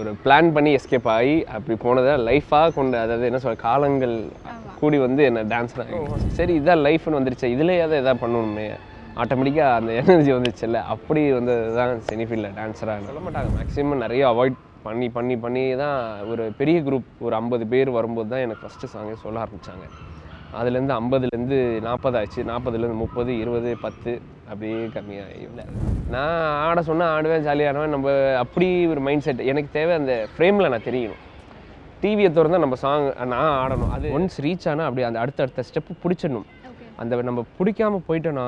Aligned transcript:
ஒரு 0.00 0.10
பிளான் 0.24 0.48
பண்ணி 0.56 0.70
எஸ்கேப் 0.78 1.08
ஆகி 1.16 1.36
அப்படி 1.56 1.74
போனதை 1.84 2.14
லைஃபாக 2.28 2.74
கொண்டு 2.78 2.96
அதாவது 3.02 3.28
என்ன 3.28 3.38
சொல்ற 3.44 3.58
காலங்கள் 3.68 4.14
கூடி 4.80 4.98
வந்து 5.04 5.22
என்ன 5.28 5.44
டான்ஸ் 5.52 5.74
சரி 6.38 6.54
இதான் 6.60 6.82
லைஃப்னு 6.86 7.18
வந்துருச்சு. 7.18 7.48
இதுலேயாவது 7.54 7.96
எதாவது 8.02 8.22
பண்ணணுமே. 8.24 8.66
ஆட்டோமேட்டிக்காக 9.22 9.76
அந்த 9.78 9.90
எனர்ஜி 10.00 10.32
வந்துச்சுல்ல. 10.36 10.80
அப்படி 10.94 11.20
வந்து 11.38 11.54
தான் 11.78 12.02
செனிஃபீல்டில் 12.10 12.56
டான்ஸராக 12.58 13.06
சொல்ல 13.08 13.22
மாட்டாங்க. 13.26 13.50
மேக்ஸிமம் 13.58 14.02
நிறைய 14.04 14.24
அவாய்ட் 14.32 14.58
பண்ணி 14.86 15.06
பண்ணி 15.16 15.36
பண்ணி 15.44 15.62
தான் 15.84 15.96
ஒரு 16.32 16.42
பெரிய 16.58 16.78
குரூப் 16.88 17.08
ஒரு 17.26 17.34
ஐம்பது 17.40 17.64
பேர் 17.72 17.96
வரும்போது 17.98 18.30
தான் 18.32 18.44
எனக்கு 18.46 18.62
ஃபஸ்ட்டு 18.64 18.92
சாங்கே 18.94 19.16
சொல்ல 19.24 19.38
ஆரம்பித்தாங்க 19.44 19.86
அதுலேருந்து 20.58 20.96
ஐம்பதுலேருந்து 21.00 21.58
நாற்பது 21.86 22.18
ஆச்சு 22.18 22.42
நாற்பதுலேருந்து 22.50 23.02
முப்பது 23.04 23.38
இருபது 23.42 23.70
பத்து 23.84 24.12
அப்படியே 24.50 24.80
கம்மியாகி 24.96 25.38
இல்லை 25.48 25.64
நான் 26.14 26.34
ஆட 26.66 26.82
சொன்னால் 26.88 27.12
ஆடுவேன் 27.14 27.46
ஜாலியாக 27.46 27.70
ஆடுவேன். 27.70 27.94
நம்ம 27.94 28.34
அப்படி 28.42 28.68
ஒரு 28.86 29.00
மைண்ட் 29.06 29.24
செட் 29.26 29.42
எனக்கு 29.52 29.70
தேவை 29.72 29.94
அந்த 30.00 30.14
ஃப்ரேமில் 30.34 30.72
நான் 30.74 30.86
தெரியணும். 30.90 31.22
டிவியை 32.02 32.30
திறந்தா 32.36 32.58
நம்ம 32.64 32.78
சாங் 32.84 33.06
நான் 33.32 33.50
ஆடணும். 33.62 33.92
அது 33.96 34.08
ஒன்ஸ் 34.18 34.38
ரீச் 34.46 34.68
ஆனால் 34.72 34.88
அப்படி 34.88 35.06
அந்த 35.08 35.20
அடுத்த 35.24 35.42
அடுத்த 35.46 35.64
ஸ்டெப்பு 35.70 35.94
பிடிச்சிடணும் 36.04 36.48
அந்த 37.02 37.22
நம்ம 37.28 37.44
பிடிக்காம 37.58 38.00
போயிட்டோன்னா 38.08 38.46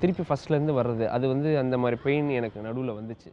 திருப்பி 0.00 0.24
ஃபர்ஸ்ட்லேருந்து 0.28 0.76
வர்றது. 0.80 1.06
அது 1.16 1.28
வந்து 1.28 1.58
அந்த 1.58 1.78
மாதிரி 1.78 2.00
பெயின் 2.04 2.28
எனக்கு 2.40 2.60
நடுவில் 2.68 2.98
வந்துச்சு. 3.00 3.30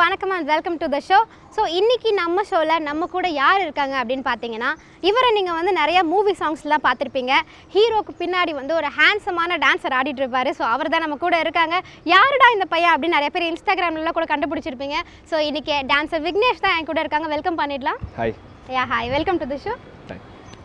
வணக்கம் 0.00 0.32
and 0.34 0.48
welcome 0.50 0.76
to 0.80 0.86
the 0.92 0.98
show 1.06 1.18
so 1.54 1.60
இன்னைக்கு 1.78 2.10
நம்ம 2.18 2.42
ஷோவில் 2.48 2.84
நம்ம 2.88 3.06
கூட 3.14 3.26
யார் 3.38 3.62
இருக்காங்க 3.64 3.94
அப்படின்னு 4.00 4.24
பார்த்தீங்கன்னா 4.28 4.70
இவரை 5.08 5.28
நீங்கள் 5.36 5.56
வந்து 5.58 5.72
நிறைய 5.78 5.98
மூவி 6.10 6.32
சாங்ஸ்லாம் 6.40 6.84
பார்த்துருப்பீங்க. 6.86 7.32
ஹீரோக்கு 7.74 8.12
பின்னாடி 8.20 8.52
வந்து 8.58 8.72
ஒரு 8.80 8.88
ஹேண்ட்ஸமான 8.98 9.58
டான்ஸர் 9.64 9.96
ஆடிட்டு 9.98 10.22
இருப்பாரு. 10.22 10.50
ஸோ 10.58 10.64
அவர் 10.72 10.90
தான் 10.94 11.04
நம்ம 11.04 11.16
கூட 11.24 11.36
இருக்காங்க. 11.44 11.76
யாருடா 12.14 12.48
இந்த 12.56 12.66
பையன் 12.74 12.92
அப்படின்னு 12.94 13.18
நிறைய 13.18 13.30
பேர் 13.36 13.46
இன்ஸ்டாகிராம்லாம் 13.50 14.16
கூட 14.18 14.26
கண்டுபிடிச்சிருப்பீங்க. 14.32 14.98
ஸோ 15.30 15.38
இன்னைக்கு 15.48 15.76
டான்ஸர் 15.92 16.24
விக்னேஷ் 16.26 16.62
தான் 16.66 16.76
என் 16.76 16.90
கூட 16.90 17.02
இருக்காங்க. 17.04 17.30
வெல்கம் 17.34 17.58
பண்ணிடலாம். 17.62 17.98
Hi 18.18 18.34
yeah 18.76 18.84
hi 18.92 19.10
welcome 19.16 19.40
to 19.42 19.48
the 19.54 19.58
show 19.64 19.74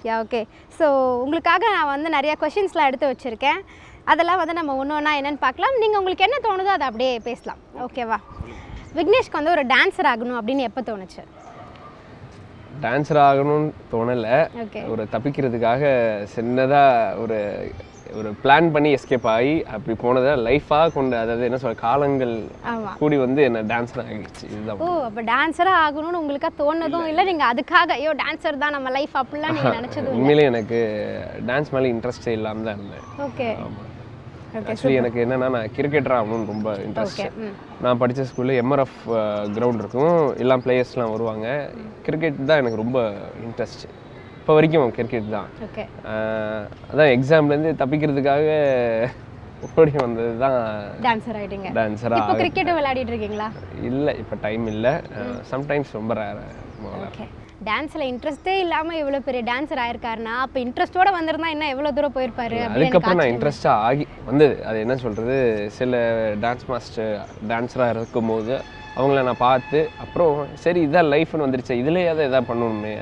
yeah 0.10 0.18
okay 0.26 0.44
so 0.80 0.86
உங்களுக்காக 1.24 1.72
நான் 1.78 1.92
வந்து 1.96 2.12
நிறைய 2.18 2.36
கொஷின்ஸ்லாம் 2.44 2.90
எடுத்து 2.92 3.12
வச்சுருக்கேன். 3.14 3.62
அதெல்லாம் 4.14 4.42
வந்து 4.44 4.58
நம்ம 4.60 4.76
ஒன்று 4.84 4.98
ஒன்றா 5.00 5.16
என்னென்னு 5.22 5.44
பார்க்கலாம். 5.48 5.80
நீங்கள் 5.84 6.02
உங்களுக்கு 6.02 6.28
என்ன 6.28 6.40
தோணுதோ 6.48 6.74
அதை 6.78 6.88
அப்படியே 6.92 7.12
பேசலாம். 7.30 7.62
ஓகேவா 7.88 8.20
விக்னேஷ்க்கு 8.98 9.40
வந்து 9.40 9.56
ஒரு 9.56 9.64
டான்ஸர் 9.74 10.10
ஆகணும் 10.12 10.40
அப்படின்னு 10.42 10.68
எப்போ 10.70 10.82
தோணுச்சு? 10.90 11.24
டான்ஸர் 12.84 13.22
ஆகணும்னு 13.30 13.72
தோணலை. 13.94 14.38
ஒரு 14.94 15.04
தப்பிக்கிறதுக்காக 15.16 15.82
சின்னதாக 16.36 17.18
ஒரு 17.24 17.38
ஒரு 18.20 18.30
பிளான் 18.42 18.68
பண்ணி 18.74 18.90
எஸ்கேப் 18.96 19.28
ஆகி 19.34 19.54
அப்படி 19.76 19.94
போனதை 20.02 20.32
லைஃபாக 20.48 20.92
கொண்டு 20.96 21.16
அதாவது 21.22 21.46
என்ன 21.48 21.58
சொல்ற 21.62 21.78
காலங்கள் 21.86 22.34
கூடி 23.00 23.18
வந்து 23.24 23.42
என்ன 23.50 23.62
டான்ஸர் 23.72 24.02
ஆகிடுச்சு. 24.04 24.44
இதுதான். 24.52 24.82
ஓ 24.86 24.90
அப்போ 25.08 25.22
டான்ஸராக 25.32 25.84
ஆகணும்னு 25.86 26.22
உங்களுக்கா 26.24 26.52
தோணுதும் 26.60 27.08
இல்லை. 27.12 27.24
நீங்கள் 27.32 27.50
அதுக்காக 27.54 27.96
ஐயோ 28.00 28.14
டான்ஸர் 28.24 28.62
தான் 28.64 28.76
நம்ம 28.78 28.92
லைஃப் 28.98 29.16
அப்படிலாம் 29.22 29.56
நீங்கள் 29.60 29.76
நினச்சதும் 29.80 30.10
இல்லை? 30.10 30.20
உண்மையிலே 30.20 30.46
எனக்கு 30.52 30.80
டான்ஸ் 31.50 31.74
மேலே 31.78 31.92
இன்ட்ரெஸ்டே 31.96 32.36
இல்லாமல் 32.40 32.68
தான் 32.70 32.78
இருந்தேன். 32.80 33.08
ஓகே 33.28 33.50
ஆமாம் 33.66 33.80
ஓகே 33.82 33.93
ஆக்சுவலி 34.60 34.98
எனக்கு 35.02 35.20
என்னன்னா 35.26 35.48
நான் 35.56 35.74
கிரிக்கெட்டர் 35.78 36.16
ஆகணும்னு 36.18 36.52
ரொம்ப 36.54 36.70
இன்ட்ரெஸ்ட் 36.86 37.24
நான் 37.84 38.00
படித்த 38.02 38.26
ஸ்கூலில் 38.30 38.60
எம்ஆர்எஃப் 38.64 39.00
கிரவுண்ட் 39.58 39.82
இருக்கும். 39.84 40.16
எல்லா 40.44 40.58
பிளேயர்ஸ்லாம் 40.66 41.14
வருவாங்க. 41.16 41.48
கிரிக்கெட் 42.08 42.40
தான் 42.52 42.62
எனக்கு 42.64 42.82
ரொம்ப 42.84 43.00
இன்ட்ரெஸ்ட் 43.48 43.84
இப்போ 44.40 44.54
வரைக்கும் 44.58 44.96
கிரிக்கெட் 44.98 45.30
தான். 45.36 45.50
அதான் 46.92 47.12
எக்ஸாம்லேருந்து 47.18 47.72
தப்பிக்கிறதுக்காக 47.82 48.48
ஓடி 49.82 49.92
வந்தது 50.06 50.32
தான் 50.46 50.58
டான்ஸர் 51.06 51.38
ஆகிட்டீங்க 51.42 51.68
இப்போ 52.22 52.36
கிரிக்கெட்டும் 52.42 52.80
விளையாடிட்டு 52.80 53.14
இருக்கீங்களா? 53.14 53.48
இல்லை 53.90 54.14
இப்போ 54.24 54.36
டைம் 54.48 54.66
இல்லை. 54.74 54.94
சம்டைம்ஸ் 55.54 55.98
ரொம்ப 56.00 56.14
ரேர் 56.22 56.44
ஓகே 57.08 57.26
டான்ஸில் 57.70 58.06
இன்ட்ரெஸ்டே 58.12 58.54
இல்லாமல் 58.64 59.00
இவ்வளோ 59.02 59.20
பெரிய 59.28 59.42
டான்ஸர் 59.50 59.82
ஆயிருக்காருன்னா 59.84 60.34
அப்போ 60.44 60.58
இன்ட்ரெஸ்ட்டோட 60.66 61.10
வந்திருந்தா 61.18 61.50
இன்னும் 61.54 61.74
எவ்வளோ 61.74 61.92
தூரம் 61.98 62.16
போயிருப்பாரு 62.16 62.60
அதுக்கப்புறம் 62.68 63.20
நான் 63.22 63.34
இன்ட்ரெஸ்டாக 63.34 63.86
ஆகி 63.90 64.06
வந்தது. 64.30 64.56
அது 64.70 64.78
என்ன 64.86 64.96
சொல்கிறது 65.04 65.38
சில 65.80 66.00
டான்ஸ் 66.46 66.66
மாஸ்டர் 66.72 67.12
டான்ஸராக 67.52 67.96
இருக்கும்போது 67.96 68.56
அவங்கள 68.98 69.22
நான் 69.28 69.44
பார்த்து 69.48 69.80
அப்புறம் 70.04 70.34
சரி 70.64 70.82
இதான் 70.88 71.12
லைஃப்னு 71.14 71.46
வந்துருச்சு. 71.46 71.80
இதுலேயாவது 71.84 72.28
எதாவது 72.30 72.50
பண்ணணுமே. 72.52 72.96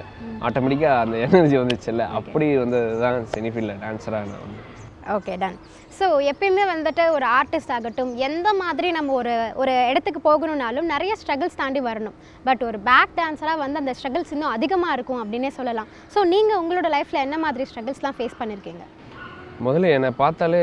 ஆட்டோமேட்டிக்காக 0.48 1.00
அந்த 1.06 1.18
எனர்ஜி 1.28 1.58
வந்துச்சுல்ல. 1.62 2.06
அப்படி 2.20 2.46
வந்தது 2.64 2.92
தான் 3.06 3.28
செனிஃபீல்டில் 3.36 3.82
டான்ஸராக 3.86 4.30
நான் 4.32 4.46
வந்து 4.46 4.70
ஓகே 5.16 5.34
டன் 5.44 5.58
ஸோ 5.98 6.06
எப்பயுமே 6.32 6.64
வந்துட்டு 6.72 7.04
ஒரு 7.16 7.26
ஆர்டிஸ்ட் 7.40 7.74
ஆகட்டும் 7.76 8.12
எந்த 8.28 8.50
மாதிரி 8.62 8.88
நம்ம 8.98 9.14
ஒரு 9.22 9.34
ஒரு 9.62 9.74
இடத்துக்கு 9.92 10.20
போகணும்னாலும் 10.28 10.88
நிறைய 10.94 11.14
ஸ்ட்ரகிள்ஸ் 11.22 11.60
தாண்டி 11.62 11.82
வரணும். 11.88 12.18
பட் 12.48 12.62
ஒரு 12.70 12.80
பேக் 12.90 13.16
டான்ஸராக 13.20 13.62
வந்து 13.64 13.82
அந்த 13.82 13.94
ஸ்ட்ரகிள்ஸ் 14.00 14.34
இன்னும் 14.36 14.54
அதிகமாக 14.58 14.96
இருக்கும் 14.98 15.22
அப்படின்னே 15.24 15.52
சொல்லலாம். 15.60 15.90
ஸோ 16.16 16.20
நீங்கள் 16.34 16.60
உங்களோட 16.64 16.90
லைஃப்பில் 16.96 17.24
என்ன 17.26 17.40
மாதிரி 17.46 17.66
ஸ்ட்ரகிள்ஸ்லாம் 17.72 18.18
ஃபேஸ் 18.20 18.40
பண்ணியிருக்கீங்க 18.42 18.86
முதல்ல 19.68 19.96
என்னை 19.96 20.12
பார்த்தாலே 20.22 20.62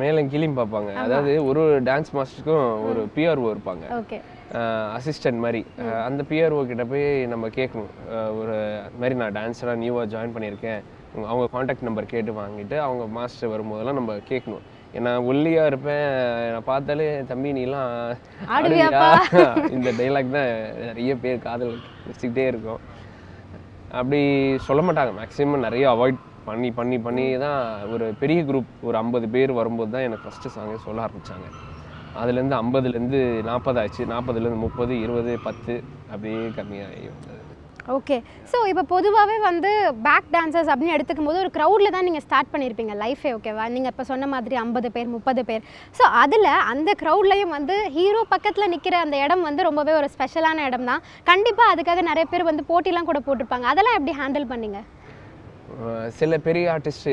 மேலே 0.00 0.20
கீழியும் 0.32 0.58
பார்ப்பாங்க. 0.58 0.90
அதாவது 1.04 1.32
ஒரு 1.50 1.62
டான்ஸ் 1.88 2.12
மாஸ்டருக்கும் 2.16 2.66
ஒரு 2.88 3.00
பிஆர்ஓ 3.14 3.48
இருப்பாங்க. 3.54 3.84
ஓகே 4.00 4.18
அசிஸ்டன்ட் 4.98 5.40
மாதிரி. 5.44 5.60
அந்த 6.08 6.20
பிஆர்ஓ 6.28 6.60
கிட்ட 6.68 6.84
போய் 6.92 7.08
நம்ம 7.32 7.48
கேட்கணும். 7.56 7.90
ஒரு 8.40 8.56
மாதிரி 9.00 9.16
நான் 9.22 9.36
டான்ஸராக 9.38 9.80
நியூவாக 9.82 10.10
ஜாயின் 10.12 10.34
பண்ணியிருக்கேன். 10.36 10.82
அவங்க 11.30 11.44
காண்டாக்ட் 11.52 11.86
நம்பர் 11.88 12.12
கேட்டு 12.14 12.32
வாங்கிட்டு 12.40 12.76
அவங்க 12.86 13.04
மாஸ்டர் 13.16 13.52
வரும்போதெல்லாம் 13.54 13.98
நம்ம 13.98 14.16
கேட்கணும். 14.30 14.64
ஏன்னா 14.98 15.10
ஒல்லியாக 15.30 15.70
இருப்பேன் 15.70 16.06
நான் 16.52 16.68
பார்த்தாலே 16.70 17.08
தம்பி 17.30 17.50
நீலாம்? 17.58 17.92
இந்த 19.76 19.90
டைலாக் 19.98 20.36
தான் 20.36 20.52
நிறைய 20.88 21.14
பேர் 21.24 21.44
காதல் 21.46 21.74
வச்சுக்கிட்டே 22.08 22.46
இருக்கும். 22.52 22.80
அப்படி 23.98 24.20
சொல்ல 24.68 24.82
மாட்டாங்க. 24.86 25.12
மேக்ஸிமம் 25.20 25.66
நிறைய 25.66 25.86
அவாய்ட் 25.94 26.20
பண்ணி 26.48 26.70
பண்ணி 26.78 26.98
பண்ணி 27.06 27.26
தான் 27.44 27.60
ஒரு 27.94 28.06
பெரிய 28.20 28.42
குரூப் 28.50 28.70
ஒரு 28.88 28.96
ஐம்பது 29.02 29.26
பேர் 29.34 29.58
வரும்போது 29.60 29.92
தான் 29.94 30.06
எனக்கு 30.08 30.26
ஃபஸ்ட்டு 30.26 30.54
சாங்கே 30.56 30.78
சொல்ல 30.86 31.06
ஆரம்பித்தாங்க 31.06 31.48
அதுலேருந்து 32.20 32.58
ஐம்பதுலேருந்து 32.62 33.20
நாற்பது 33.48 33.80
ஆச்சு. 33.82 34.02
நாற்பதுலேருந்து 34.12 34.64
முப்பது 34.66 34.94
இருபது 35.04 35.32
பத்து 35.48 35.74
அப்படியே 36.12 36.40
கம்மியாகி 36.58 37.06
வந்தது. 37.12 37.42
ஓகே 37.96 38.16
ஸோ 38.50 38.58
இப்போ 38.70 38.82
பொதுவாகவே 38.92 39.36
வந்து 39.46 39.70
பேக் 40.06 40.26
டான்சர்ஸ் 40.34 40.70
அப்படின்னு 40.72 40.94
எடுத்துக்கும் 40.96 41.28
போது 41.28 41.38
ஒரு 41.42 41.50
க்ரௌடில் 41.56 41.94
தான் 41.94 42.06
நீங்கள் 42.08 42.24
ஸ்டார்ட் 42.24 42.50
பண்ணியிருப்பீங்க 42.54 42.94
லைஃபே 43.02 43.30
ஓகேவா 43.36 43.64
நீங்கள் 43.74 43.92
இப்போ 43.92 44.04
சொன்ன 44.10 44.28
மாதிரி 44.34 44.56
ஐம்பது 44.62 44.88
பேர் 44.96 45.08
முப்பது 45.14 45.42
பேர். 45.50 45.62
ஸோ 45.98 46.04
அதில் 46.22 46.50
அந்த 46.72 46.92
க்ரௌட்லேயும் 47.02 47.54
வந்து 47.56 47.76
ஹீரோ 47.96 48.22
பக்கத்தில் 48.34 48.70
நிற்கிற 48.74 48.98
அந்த 49.04 49.18
இடம் 49.24 49.46
வந்து 49.48 49.66
ரொம்பவே 49.68 49.94
ஒரு 50.00 50.10
ஸ்பெஷலான 50.14 50.66
இடம் 50.68 50.88
தான். 50.90 51.04
கண்டிப்பாக 51.30 51.72
அதுக்காக 51.74 52.04
நிறைய 52.10 52.26
பேர் 52.32 52.48
வந்து 52.50 52.64
போட்டிலாம் 52.72 53.08
கூட 53.10 53.20
போட்டிருப்பாங்க. 53.28 53.66
அதெல்லாம் 53.72 53.98
எப்படி 54.00 54.14
ஹேண்டில் 54.20 54.50
பண்ணீங்க? 54.52 54.80
சில 56.20 56.34
பெரிய 56.48 56.66
ஆர்டிஸ்ட் 56.76 57.10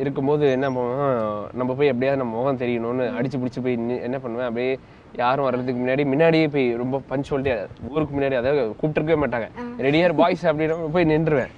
இருக்கும்போது 0.00 0.50
என்ன 0.50 0.66
பண்ணுவோம் 0.68 1.14
நம்ம 1.52 1.74
போய் 1.74 1.86
எப்படியாவது 1.86 2.22
நம்ம 2.22 2.36
முகம் 2.36 2.58
தெரியணும்னு 2.58 3.06
அடிச்சு 3.16 3.40
பிடிச்சி 3.40 3.62
போய் 3.62 3.76
என்ன 4.00 4.18
பண்ணுவேன் 4.18 4.48
அப்படியே 4.48 4.72
யாரும் 5.14 5.46
வர்றதுக்கு 5.46 5.80
முன்னாடி 5.80 6.04
முன்னாடியே 6.06 6.48
போய் 6.48 6.76
ரொம்ப 6.76 7.02
பஞ்சுவல்ட்டி 7.10 7.52
ஊருக்கு 7.90 8.14
முன்னாடி 8.16 8.34
அதாவது 8.34 8.74
கூப்பிட்டுருக்கவே 8.80 9.22
மாட்டாங்க. 9.22 9.48
ரெடியார் 9.78 10.14
பாய்ஸ் 10.14 10.44
அப்படின்னு 10.44 10.90
போய் 10.90 11.04
நின்றுவேன் 11.04 11.52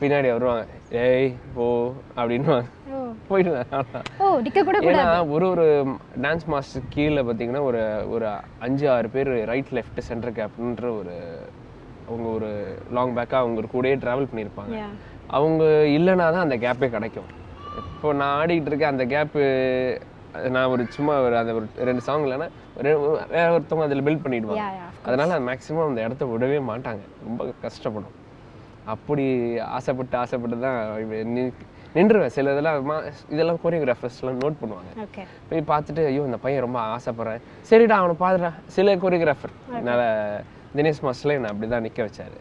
பின்னாடி 0.00 0.28
வருவாங்க 0.32 0.64
ஏய் 1.02 1.30
ஓ. 1.56 1.66
போயிடுவேன் 3.28 3.68
கூட 4.64 4.78
ஏன்னா 4.84 5.04
ஒரு 5.28 5.48
ஒரு 5.48 5.66
டான்ஸ் 6.22 6.46
மாஸ்டர் 6.46 6.82
கீழே 6.88 7.20
பார்த்தீங்கன்னா 7.20 7.62
ஒரு 7.62 7.82
ஒரு 8.08 8.26
அஞ்சு 8.58 8.90
ஆறு 8.90 9.08
பேர் 9.08 9.30
ரைட் 9.44 9.72
லெஃப்ட் 9.72 10.00
சென்டர் 10.00 10.32
கேப்ன்ற 10.32 10.88
ஒரு 10.98 11.14
அவங்க 12.08 12.28
ஒரு 12.28 12.50
லாங் 12.92 13.16
பேக்காக 13.16 13.34
அவங்க 13.34 13.68
கூடயே 13.74 13.96
ட்ராவல் 13.98 14.28
பண்ணியிருப்பாங்க. 14.30 14.74
அவங்க 15.28 15.62
இல்லைனா 15.94 16.26
தான் 16.28 16.44
அந்த 16.46 16.56
கேப்பே 16.56 16.90
கிடைக்கும். 16.90 17.30
இப்போ 17.80 18.08
நான் 18.20 18.34
ஆடிக்கிட்டு 18.40 18.70
இருக்கேன் 18.70 18.92
அந்த 18.94 19.04
கேப்பு 19.12 19.42
நான் 20.54 20.70
ஒரு 20.74 20.82
சும்மா 20.96 21.14
ஒரு 21.26 21.34
அந்த 21.40 21.52
ஒரு 21.58 21.66
ரெண்டு 21.88 22.02
சாங் 22.06 22.24
இல்லைன்னா 22.26 22.48
வேற 23.34 23.46
ஒருத்தவங்க 23.54 23.86
அதில் 23.88 24.04
பில்ட் 24.06 24.24
பண்ணிடுவாங்க. 24.24 24.66
அதனால 25.08 25.38
மேக்ஸிமம் 25.48 25.88
அந்த 25.90 26.00
இடத்த 26.06 26.24
விடவே 26.32 26.58
மாட்டாங்க. 26.70 27.02
ரொம்ப 27.26 27.44
கஷ்டப்படும். 27.64 28.14
அப்படி 28.94 29.24
ஆசைப்பட்டு 29.76 30.16
ஆசைப்பட்டு 30.22 30.56
தான் 30.64 30.78
நின்றுவேன். 31.96 32.32
சில 32.36 32.52
இதெல்லாம் 32.54 32.78
இதெல்லாம் 33.34 33.60
கோரியோகிராஃபர்ஸ்லாம் 33.64 34.40
நோட் 34.44 34.60
பண்ணுவாங்க. 34.62 34.90
போய் 35.50 35.68
பார்த்துட்டு 35.70 36.02
ஐயோ 36.10 36.24
இந்த 36.30 36.38
பையன் 36.44 36.64
ரொம்ப 36.66 36.78
ஆசைப்படுறேன். 36.96 37.44
சரிடா 37.68 37.98
அவனை 38.02 38.16
பாதுடா 38.24 38.50
சில 38.76 38.96
கோரியோகிராஃபர் 39.04 39.54
என்னால் 39.78 40.06
தினேஷ் 40.78 41.04
மாஸ்டர்ல 41.06 41.36
என்னை 41.38 41.50
அப்படி 41.52 41.68
தான் 41.74 41.86
நிற்க 41.86 42.00
வச்சாரு 42.08 42.36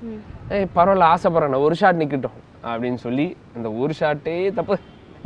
ஏய் 0.56 0.68
பரவாயில்ல 0.77 1.12
ஆசைப்படுறேன். 1.15 1.53
நான் 1.56 1.65
ஒரு 1.68 1.77
ஷாட் 1.81 2.01
நிற்கட்டும் 2.01 2.39
அப்படின்னு 2.71 3.01
சொல்லி 3.06 3.27
அந்த 3.57 3.69
ஒரு 3.83 3.95
ஷாட்டே 4.01 4.36
தப்பு. 4.59 4.77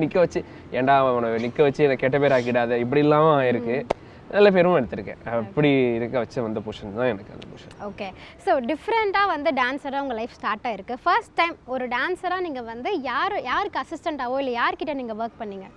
நிற்க 0.02 0.18
வச்சு 0.24 0.42
ஏன்டா 0.80 0.96
அவனை 1.12 1.30
நிற்க 1.46 1.62
வச்சு 1.68 1.86
என்னை 1.88 1.98
கெட்ட 2.04 2.20
பேர் 2.24 2.36
ஆக்கிடாத? 2.38 2.78
இப்படிலாம் 2.86 3.32
இருக்கு. 3.52 3.78
நல்ல 4.36 4.48
பேரும் 4.56 4.78
எடுத்திருக்கேன். 4.78 5.20
அப்படி 5.36 5.70
இருக்க 5.98 6.16
வச்ச 6.24 6.36
வந்த 6.46 6.60
பொஷன் 6.66 6.98
தான் 7.00 7.12
எனக்கு 7.12 7.34
அந்த 7.36 7.46
பொஷன் 7.52 7.76
ஓகே 7.90 8.08
ஸோ 8.46 8.54
டிஃப்ரெண்ட்டாக 8.72 9.32
வந்து 9.34 9.50
டான்ஸராக 9.62 10.04
உங்கள் 10.06 10.20
லைஃப் 10.22 10.36
ஸ்டார்ட் 10.38 10.68
ஆயிருக்கு. 10.70 10.96
ஃபர்ஸ்ட் 11.06 11.36
டைம் 11.40 11.56
ஒரு 11.74 11.86
டான்ஸராக 11.96 12.46
நீங்கள் 12.48 12.68
வந்து 12.74 12.92
யார் 13.12 13.36
யாருக்கு 13.52 13.82
அசிஸ்டண்ட்டாவோ 13.84 14.40
இல்லை 14.44 14.56
யார்கிட்ட 14.62 14.96
நீங்கள் 15.02 15.20
ஒர்க் 15.24 15.42
பண்ணீங்க? 15.44 15.68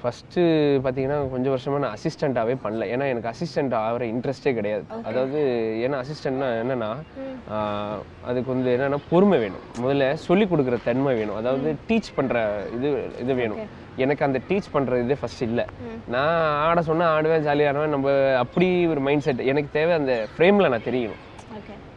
ஃபஸ்ட்டு 0.00 0.42
பார்த்தீங்கன்னா 0.84 1.16
கொஞ்சம் 1.32 1.52
வருஷமாக 1.54 1.80
நான் 1.84 1.94
அசிஸ்டண்ட்டாகவே 1.96 2.54
பண்ணல. 2.64 2.86
ஏன்னா 2.94 3.06
எனக்கு 3.12 3.30
அசிஸ்டண்ட் 3.32 3.74
ஆகிற 3.78 4.04
இன்ட்ரெஸ்டே 4.12 4.52
கிடையாது. 4.58 4.84
அதாவது 5.08 5.40
ஏன்னா 5.86 5.96
அசிஸ்டண்ட்னா 6.02 6.48
என்னென்னா 6.62 6.90
அதுக்கு 8.28 8.48
வந்து 8.54 8.70
என்னென்னா 8.76 9.00
பொறுமை 9.10 9.38
வேணும். 9.44 9.64
முதல்ல 9.82 10.06
சொல்லி 10.28 10.46
கொடுக்குற 10.52 10.78
தன்மை 10.88 11.14
வேணும். 11.20 11.38
அதாவது 11.42 11.68
டீச் 11.90 12.10
பண்ணுற 12.18 12.46
இது 12.78 12.88
இது 13.24 13.34
வேணும். 13.42 13.62
எனக்கு 14.04 14.26
அந்த 14.26 14.38
டீச் 14.48 14.74
பண்ணுற 14.74 14.98
இதே 15.04 15.16
ஃபஸ்ட் 15.20 15.46
இல்லை. 15.46 15.64
நான் 16.14 16.34
ஆட 16.66 16.82
சொன்னால் 16.90 17.12
ஆடுவேன் 17.14 17.46
ஜாலியாக 17.48 17.70
ஆடுவேன். 17.72 17.94
நம்ம 17.96 18.10
அப்படி 18.42 18.68
ஒரு 18.92 19.00
மைண்ட் 19.06 19.26
செட் 19.28 19.48
எனக்கு 19.52 19.70
தேவை 19.78 19.94
அந்த 20.00 20.14
ஃப்ரேமில் 20.34 20.72
நான் 20.74 20.88
தெரியணும். 20.90 21.22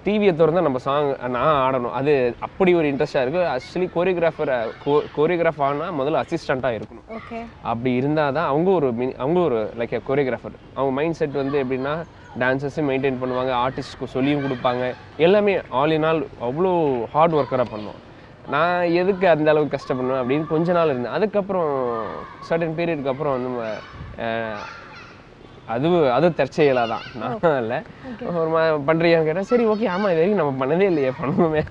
டிவியை 0.06 0.32
திறந்தா 0.38 0.62
நம்ம 0.68 0.80
சாங் 0.86 1.10
நான் 1.36 1.58
ஆடணும். 1.66 1.96
அது 2.00 2.14
அப்படி 2.46 2.72
ஒரு 2.80 2.88
இன்ட்ரெஸ்டாக 2.92 3.24
இருக்குது 3.26 3.50
ஆக்சுவலி 3.54 3.88
கோரியோகிராஃபர் 3.96 4.52
கோரியோகிராஃப் 5.18 5.62
ஆனால் 5.68 5.94
முதல்ல 6.00 6.22
அசிஸ்டண்ட்டாக 6.24 6.78
இருக்கணும். 6.80 7.06
அப்படி 7.72 7.92
இருந்தால் 8.00 8.36
தான் 8.38 8.50
அவங்க 8.54 8.72
ஒரு 8.80 8.90
மினி 9.00 9.14
அவங்க 9.24 9.40
ஒரு 9.50 9.60
லைக் 9.82 9.96
கோரியோகிராஃபர் 10.10 10.58
அவங்க 10.78 10.94
மைண்ட் 11.00 11.20
செட் 11.20 11.38
வந்து 11.42 11.60
எப்படின்னா 11.64 11.94
டான்சஸும் 12.44 12.90
மெயின்டைன் 12.92 13.22
பண்ணுவாங்க 13.22 13.54
ஆர்டிஸ்ட்க்கு 13.64 14.14
சொல்லியும் 14.16 14.44
கொடுப்பாங்க. 14.46 14.84
எல்லாமே 15.28 15.56
ஆல் 15.82 15.96
இன் 15.98 16.08
ஆல் 16.10 16.24
அவ்வளோ 16.50 16.74
ஹார்ட் 17.16 17.38
ஒர்க்கராக 17.40 17.68
பண்ணோம் 17.76 18.00
நான் 18.54 18.84
எதுக்கு 19.02 19.26
அந்த 19.36 19.50
அளவுக்கு 19.52 19.76
கஷ்டப்படணும் 19.78 20.20
அப்படின்னு 20.22 20.46
கொஞ்ச 20.54 20.72
நாள் 20.78 20.92
இருந்தேன். 20.94 21.16
அதுக்கப்புறம் 21.18 21.74
சர்டன் 22.48 22.78
பீரியடுக்கு 22.78 23.12
அப்புறம் 23.14 23.36
வந்து 23.38 23.52
அது 25.74 25.88
அது 26.18 26.28
தற்செயலாக 26.40 26.88
தான். 26.94 27.04
நான் 27.22 27.60
இல்லை. 27.64 27.80
ஒரு 28.40 28.50
மா 28.54 28.62
பண்ணுறியான்னு 28.90 29.28
கேட்டால் 29.28 29.50
சரி 29.52 29.64
ஓகே 29.74 29.88
ஆமாம் 29.94 30.12
இது 30.14 30.20
வரைக்கும் 30.22 30.42
நம்ம 30.42 30.60
பண்ணதே 30.62 30.88
இல்லையே 30.92 31.12
பண்ணுவோமே 31.20 31.62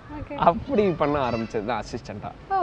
அப்படி 0.49 0.83
பண்ண 1.03 1.17
ஆரம்பிச்சது 1.29 1.69
தான் 1.71 1.81
அசிஸ்டண்ட்டாக 1.83 2.57
ஓ 2.57 2.59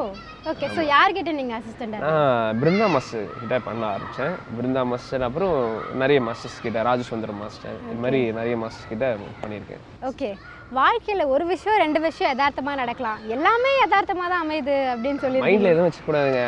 ஓகே 0.52 0.68
ஸோ 0.76 0.82
யார்கிட்ட 0.92 1.32
நீங்கள் 1.40 1.58
அசிஸ்டண்டாக 1.60 2.02
நான் 2.06 2.60
பிருந்தா 2.62 2.86
மாஸ்டர் 2.94 3.26
கிட்ட 3.42 3.56
பண்ண 3.68 3.86
ஆரம்பித்தேன் 3.94 4.36
பிருந்தா 4.58 4.84
மாஸ்டர் 4.92 5.26
அப்புறம் 5.28 5.56
நிறைய 6.04 6.20
மாஸ்டர்ஸ் 6.28 6.64
கிட்ட 6.66 6.86
ராஜசுந்தரம் 6.90 7.42
மாஸ்டர் 7.44 7.80
இது 7.86 8.00
மாதிரி 8.06 8.22
நிறைய 8.40 8.56
மாஸ்டர்ஸ் 8.64 8.92
கிட்ட 8.94 9.08
பண்ணியிருக்கேன். 9.42 9.84
ஓகே. 10.12 10.30
வாழ்க்கையில் 10.76 11.30
ஒரு 11.34 11.44
விஷயம் 11.52 11.78
ரெண்டு 11.82 12.00
விஷயம் 12.06 12.32
யதார்த்தமாக 12.32 12.80
நடக்கலாம். 12.80 13.20
எல்லாமே 13.36 13.70
யதார்த்தமாக 13.82 14.28
தான் 14.32 14.44
அமையுது 14.46 14.76
அப்படின்னு 14.94 15.20
சொல்லி 15.24 15.42
மைண்டில் 15.44 15.72
எதுவும் 15.72 15.88
வச்சுக்கூடாதுங்க. 15.88 16.42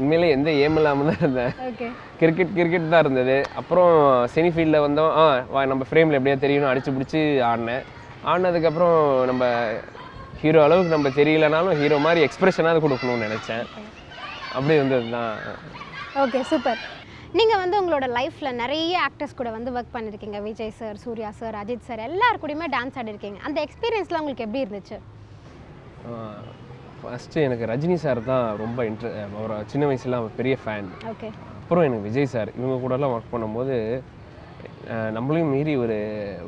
உண்மையிலே 0.00 0.30
எந்த 0.36 0.52
ஏம் 0.62 0.78
இல்லாமல் 0.80 1.08
தான் 1.10 1.20
இருந்தேன். 1.22 1.52
கிரிக்கெட் 2.20 2.54
கிரிக்கெட் 2.56 2.90
தான் 2.94 3.04
இருந்தது. 3.04 3.36
அப்புறம் 3.60 3.92
செனி 4.34 4.50
ஃபீல்டில் 4.54 4.84
வந்தோம். 4.86 5.12
ஆ 5.20 5.64
நம்ம 5.72 5.86
ஃப்ரேமில் 5.90 6.18
எப்படியா 6.18 6.38
தெரியணும் 6.44 6.70
அடிச்சு 6.72 6.94
பிடிச்சி 6.96 7.20
ஆடினேன். 7.50 7.84
ஆடினதுக்கப்புறம் 8.30 8.96
நம்ம 9.30 9.52
ஹீரோ 10.42 10.60
அளவுக்கு 10.66 10.96
நம்ம 10.96 11.12
தெரியலனாலும் 11.20 11.78
ஹீரோ 11.82 11.98
மாதிரி 12.06 12.26
எக்ஸ்பிரஷனாவது 12.28 12.84
கொடுக்கணும்னு 12.86 13.26
நினச்சேன். 13.28 13.64
அப்படி 14.56 14.76
வந்தது 14.82 15.10
தான் 15.16 15.32
ஓகே 16.24 16.40
சூப்பர் 16.52 16.80
நீங்கள் 17.38 17.60
வந்து 17.62 17.76
உங்களோட 17.80 18.06
லைஃப்பில் 18.16 18.56
நிறைய 18.60 18.94
ஆக்டர்ஸ் 19.08 19.36
கூட 19.40 19.48
வந்து 19.56 19.70
ஒர்க் 19.74 19.92
பண்ணியிருக்கீங்க 19.96 20.38
Vijay 20.46 20.72
sir 20.78 20.96
Suriya 21.02 21.28
sir 21.40 21.56
Ajith 21.60 21.84
sir 21.88 22.00
எல்லார் 22.06 22.38
கூடயுமே 22.42 22.66
டான்ஸ் 22.74 22.96
ஆடிருக்கீங்க. 23.00 23.38
அந்த 23.48 23.58
எக்ஸ்பீரியன்ஸ்லாம் 23.66 24.22
உங்களுக்கு 24.22 24.46
எப்படி 24.46 24.62
இருந்துச்சு? 24.64 24.96
ஃபஸ்ட்டு 27.02 27.44
எனக்கு 27.48 27.68
ரஜினி 27.72 27.96
சார் 28.04 28.20
தான் 28.30 28.46
ரொம்ப 28.62 28.84
இன்ட்ரெ 28.88 29.10
ஒரு 29.42 29.58
சின்ன 29.72 29.86
வயசுல 29.90 30.18
அவர் 30.22 30.38
பெரிய 30.40 30.56
ஃபேன் 30.62 30.88
ஓகே 31.12 31.28
அப்புறம் 31.60 31.86
எனக்கு 31.88 32.06
விஜய் 32.08 32.32
சார் 32.34 32.50
இவங்க 32.58 32.78
கூடலாம் 32.84 33.14
ஒர்க் 33.16 33.32
பண்ணும்போது 33.34 33.76
நம்மளையும் 35.16 35.52
மீறி 35.54 35.72
ஒரு 35.84 35.98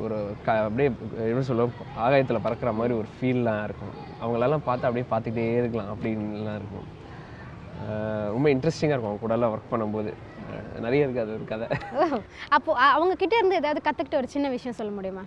ஒரு 0.05 0.17
க 0.45 0.57
அப்படியே 0.67 0.89
எப்படி 1.29 1.45
சொல்ல 1.51 1.69
ஆகாயத்தில் 2.05 2.43
பறக்கிற 2.45 2.71
மாதிரி 2.79 2.93
ஒரு 3.01 3.09
ஃபீல்லாம் 3.15 3.63
இருக்கும். 3.67 3.95
அவங்களெல்லாம் 4.21 4.67
பார்த்து 4.67 4.87
அப்படியே 4.89 5.07
பார்த்துக்கிட்டே 5.13 5.57
இருக்கலாம் 5.61 5.91
அப்படின்லாம் 5.93 6.59
இருக்கும். 6.61 6.87
ரொம்ப 8.35 8.47
இன்ட்ரெஸ்டிங்காக 8.55 8.95
இருக்கும் 8.95 9.11
அவங்க 9.11 9.23
கூடலாம் 9.25 9.53
ஒர்க் 9.55 9.71
பண்ணும்போது. 9.73 10.11
நிறைய 10.85 11.05
இருக்குது 11.05 11.23
அது 11.25 11.35
ஒரு 11.37 11.45
கதை. 11.51 11.67
அப்போ 12.57 12.71
அவங்க 12.95 13.13
கிட்ட 13.21 13.33
இருந்து 13.39 13.59
ஏதாவது 13.61 13.81
கற்றுக்கிட்ட 13.87 14.21
ஒரு 14.21 14.29
சின்ன 14.35 14.49
விஷயம் 14.55 14.77
சொல்ல 14.79 14.91
முடியுமா? 14.97 15.23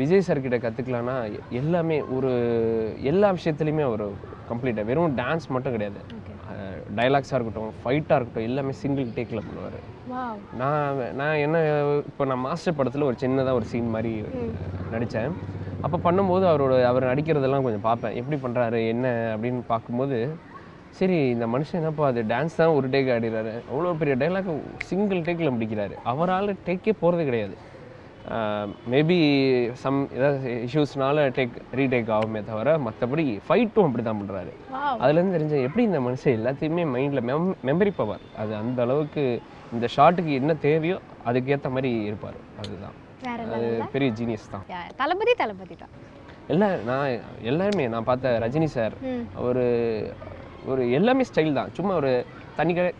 விஜய் 0.00 0.26
சார் 0.28 0.44
கிட்ட 0.46 0.58
கற்றுக்கலான்னா 0.66 1.16
எல்லாமே 1.60 1.98
ஒரு 2.16 2.32
எல்லா 3.12 3.30
விஷயத்துலையுமே 3.38 3.86
ஒரு 3.94 4.06
கம்ப்ளீட்டாக 4.50 4.88
வெறும் 4.90 5.16
டான்ஸ் 5.22 5.52
மட்டும் 5.56 5.76
கிடையாது. 5.76 6.00
டைலாக்ஸாக 6.98 7.36
இருக்கட்டும் 7.38 7.74
ஃபைட்டாக 7.82 8.16
இருக்கட்டும் 8.18 8.46
எல்லாமே 8.48 8.72
சிங்கிள் 8.82 9.14
டேக்கில் 9.16 9.46
பண்ணுவார். 9.48 9.78
நான் 10.60 11.00
நான் 11.20 11.40
என்ன 11.46 11.58
இப்போ 12.10 12.24
நான் 12.30 12.44
மாஸ்டர் 12.46 12.76
படத்தில் 12.78 13.08
ஒரு 13.08 13.16
சின்னதாக 13.22 13.58
ஒரு 13.58 13.66
சீன் 13.72 13.92
மாதிரி 13.94 14.12
நடித்தேன் 14.94 15.36
அப்போ 15.86 15.98
பண்ணும்போது 16.06 16.44
அவரோட 16.52 16.74
அவர் 16.88 17.10
நடிக்கிறதெல்லாம் 17.10 17.66
கொஞ்சம் 17.66 17.86
பார்ப்பேன். 17.86 18.16
எப்படி 18.20 18.38
பண்ணுறாரு 18.44 18.80
என்ன 18.94 19.06
அப்படின்னு 19.34 19.60
பார்க்கும்போது 19.72 20.18
சரி 20.98 21.16
இந்த 21.34 21.46
மனுஷன் 21.46 21.78
என்னப்பா 21.80 22.06
அது 22.06 22.22
டான்ஸ் 22.30 22.56
தான் 22.56 22.76
ஒரு 22.78 22.86
டேக் 22.88 23.10
ஆடிறாரு. 23.14 23.52
அவ்வளோ 23.70 23.92
பெரிய 24.00 24.14
டைலாக் 24.16 24.48
சிங்கிள் 24.88 25.24
டேக்கில் 25.26 25.54
முடிக்கிறாரு. 25.54 25.94
அவரால் 26.04 26.56
டேக்கே 26.66 26.94
போகிறது 27.02 27.24
கிடையாது. 27.24 27.56
மேபி 28.92 29.16
சம் 29.82 30.00
ஏதாவது 30.16 30.50
இஷ்யூஸ்னால 30.64 31.22
டேக் 31.36 31.54
ரீடேக் 31.78 32.10
ஆகுமே 32.16 32.40
தவிர 32.44 32.74
மற்றபடி 32.78 33.24
ஃபைட்டும் 33.46 33.86
அப்படி 33.86 34.02
தான் 34.02 34.20
பண்ணுறாரு 34.20 34.52
அதுலேருந்து 35.02 35.36
தெரிஞ்ச 35.36 35.54
எப்படி 35.68 35.84
இந்த 35.88 36.00
மனுஷன் 36.06 36.36
எல்லாத்தையுமே 36.38 36.84
மைண்டில் 36.94 37.26
மெம் 37.28 37.48
மெமரி 37.68 37.92
பவர் 37.96 38.24
அது 38.36 38.52
அந்த 38.60 38.80
அளவுக்கு 38.86 39.24
இந்த 39.72 39.88
ஷாட்டுக்கு 39.96 40.32
என்ன 40.40 40.54
தேவையோ 40.66 40.98
அதுக்கேற்ற 41.26 41.70
மாதிரி 41.70 41.90
இருப்பார். 42.08 42.38
அதுதான். 42.62 42.96
அது 43.56 43.64
பெரிய 43.94 44.10
ஜீனியஸ் 44.18 44.52
தான். 44.52 44.64
தளபதி 44.96 45.34
தளபதி 45.34 45.74
தான். 45.74 45.92
எல்லா 46.48 46.68
நான் 46.88 47.08
எல்லாருமே 47.50 47.84
நான் 47.94 48.08
பார்த்த 48.08 48.38
ரஜினி 48.44 48.68
சார் 48.76 48.94
ம். 49.10 49.24
ஒரு 50.66 50.90
எல்லாமே 50.90 51.24
ஸ்டைல் 51.34 51.52
தான். 51.52 51.72
சும்மா 51.72 51.94
ஒரு 51.94 52.26
தண்ணி 52.56 52.74
கடை 52.74 52.92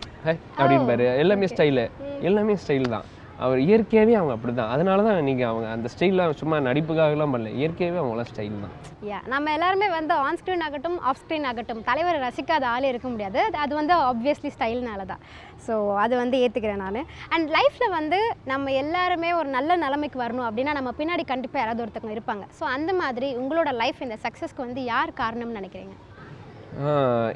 அப்படின்பாரு 0.58 1.18
எல்லாமே 1.18 1.46
ஸ்டைலு 1.46 1.88
எல்லாமே 2.20 2.56
ஸ்டைல் 2.66 2.88
தான். 2.88 3.04
அவர் 3.38 3.58
இயற்கையாகவே 3.58 4.14
அவங்க 4.14 4.32
அப்படி 4.32 4.54
தான் 4.54 4.68
அதனால 4.68 5.02
தான் 5.02 5.22
நீங்கள் 5.22 5.46
அவங்க 5.46 5.68
அந்த 5.68 5.88
ஸ்டைல்லாம் 5.94 6.30
சும்மா 6.30 6.60
நடிப்புக்காகலாம் 6.60 7.32
பண்ணல. 7.34 7.48
இயற்கையாகவே 7.54 8.00
அவங்களாம் 8.00 8.28
ஸ்டைல் 8.32 8.60
தான். 8.60 8.74
யா 9.08 9.26
நம்ம 9.26 9.52
எல்லாருமே 9.52 9.88
வந்து 9.88 10.14
ஆன் 10.14 10.36
ஸ்க்ரீன் 10.36 10.60
ஆகட்டும் 10.60 11.00
ஆஃப் 11.00 11.16
ஸ்க்ரீன் 11.16 11.46
ஆகட்டும் 11.46 11.82
தலைவரை 11.82 12.20
ரசிக்காத 12.20 12.64
ஆளே 12.64 12.88
இருக்க 12.88 13.08
முடியாது. 13.08 13.44
அது- 13.44 13.56
அது 13.56 13.74
வந்து 13.74 13.94
ஆப்வியஸ்லி 13.94 14.50
ஸ்டைல்னால 14.58 15.06
தான். 15.06 15.18
ஸோ 15.66 15.96
அது 15.96 16.16
வந்து 16.16 16.38
ஏற்றுக்கிறேன் 16.38 16.76
நான். 16.76 17.06
அண்ட் 17.28 17.50
லைஃப்பில் 17.50 17.90
வந்து 17.90 18.34
நம்ம 18.44 18.72
எல்லாருமே 18.72 19.32
ஒரு 19.32 19.48
நல்ல 19.48 19.76
நிலைமைக்கு 19.76 20.20
வரணும் 20.20 20.48
அப்படின்னா 20.48 20.72
நம்ம 20.72 20.92
பின்னாடி 20.98 21.24
கண்டிப்பாக 21.24 21.58
யாராவது 21.58 21.84
ஒருத்தவங்க 21.84 22.16
இருப்பாங்க. 22.18 22.46
ஸோ 22.60 22.64
அந்த 22.64 22.92
மாதிரி 22.92 23.36
உங்களோட 23.36 23.72
லைஃப் 23.72 24.02
இந்த 24.02 24.18
சக்ஸஸ்க்கு 24.22 24.56
வந்து 24.56 24.84
யார் 24.84 25.10
காரணம்னு 25.10 25.58
நினைக்கிறீங்க? 25.60 25.92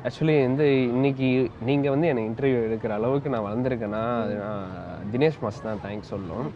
ஆக்சுவலி 0.06 0.34
வந்து 0.46 0.66
இன்னைக்கு 0.94 1.28
நீங்கள் 1.68 1.92
வந்து 1.94 2.08
என்னை 2.10 2.22
இன்டர்வியூ 2.28 2.58
எடுக்கிற 2.66 2.92
அளவுக்கு 2.98 3.32
நான் 3.34 3.44
வளர்ந்துருக்கேன்னா 3.46 4.02
அது 4.24 4.34
நான் 4.42 4.68
தினேஷ் 5.12 5.40
மாஸ் 5.44 5.58
தான் 5.64 5.80
தேங்க்ஸ் 5.84 6.12
சொல்லணும். 6.12 6.50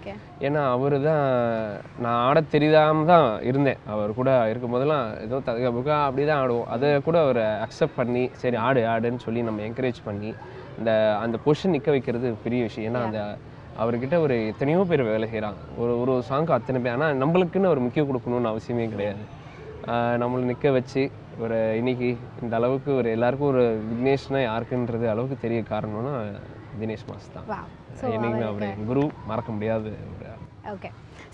ஏன்னா 0.46 0.60
அவர் 0.74 0.96
தான் 1.08 1.24
நான் 2.04 2.20
ஆட 2.26 2.40
தெரியாம 2.54 3.04
தான் 3.12 3.26
இருந்தேன். 3.50 3.80
அவர் 3.94 4.16
கூட 4.20 4.30
இருக்கும் 4.52 4.74
போதெல்லாம் 4.76 5.06
ஏதோ 5.24 5.42
தக 5.48 5.72
புக்கா 5.78 5.98
அப்படி 6.06 6.24
தான் 6.30 6.40
ஆடுவோம். 6.42 6.70
அதை 6.76 6.88
கூட 7.08 7.18
அவர் 7.26 7.42
அக்செப்ட் 7.66 7.98
பண்ணி 8.00 8.24
சரி 8.42 8.58
ஆடு 8.66 8.82
ஆடுன்னு 8.94 9.24
சொல்லி 9.26 9.42
நம்ம 9.50 9.66
என்கரேஜ் 9.68 10.00
பண்ணி 10.08 10.32
இந்த 10.78 10.90
அந்த 11.24 11.36
பொசிஷன் 11.46 11.76
நிற்க 11.76 11.90
வைக்கிறது 11.96 12.30
பெரிய 12.46 12.62
விஷயம். 12.68 12.88
ஏன்னா 12.90 13.02
அந்த 13.08 13.20
அவர்கிட்ட 13.82 14.16
ஒரு 14.26 14.36
எத்தனையோ 14.52 14.80
பேர் 14.90 15.08
வேலை 15.12 15.26
செய்கிறாங்க 15.32 15.60
ஒரு 15.82 15.92
ஒரு 16.02 16.14
சாங்க்கு 16.30 16.58
அத்தனை 16.58 16.78
பேர். 16.84 16.96
ஆனால் 16.98 17.18
நம்மளுக்குன்னு 17.24 17.74
ஒரு 17.74 17.82
முக்கியம் 17.86 18.10
கொடுக்கணும்னு 18.10 18.52
அவசியமே 18.52 18.86
கிடையாது. 18.94 19.24
நம்மளை 20.22 20.44
நிற்க 20.50 20.70
வச்சு 20.76 21.02
ஒரு 21.44 21.58
இன்னைக்கு 21.80 22.08
இந்த 22.44 22.54
அளவுக்கு 22.58 22.90
ஒரு 23.00 23.08
எல்லாருக்கும் 23.16 23.50
ஒரு 23.50 23.64
விக்னேஷ்னா 23.88 24.40
யாருக்குன்றது 24.44 25.06
அளவுக்கு 25.12 25.36
தெரிய 25.44 25.60
காரணம்னா 25.72 26.14
தினேஷ் 26.80 27.04
மாஸ் 27.10 27.28
தான் 27.34 27.46
என்னைக்குமே 28.16 28.46
அவர் 28.48 28.64
குரு 28.88 29.02
மறக்க 29.30 29.50
முடியாத. 29.56 29.92
ஓகே 30.72 30.88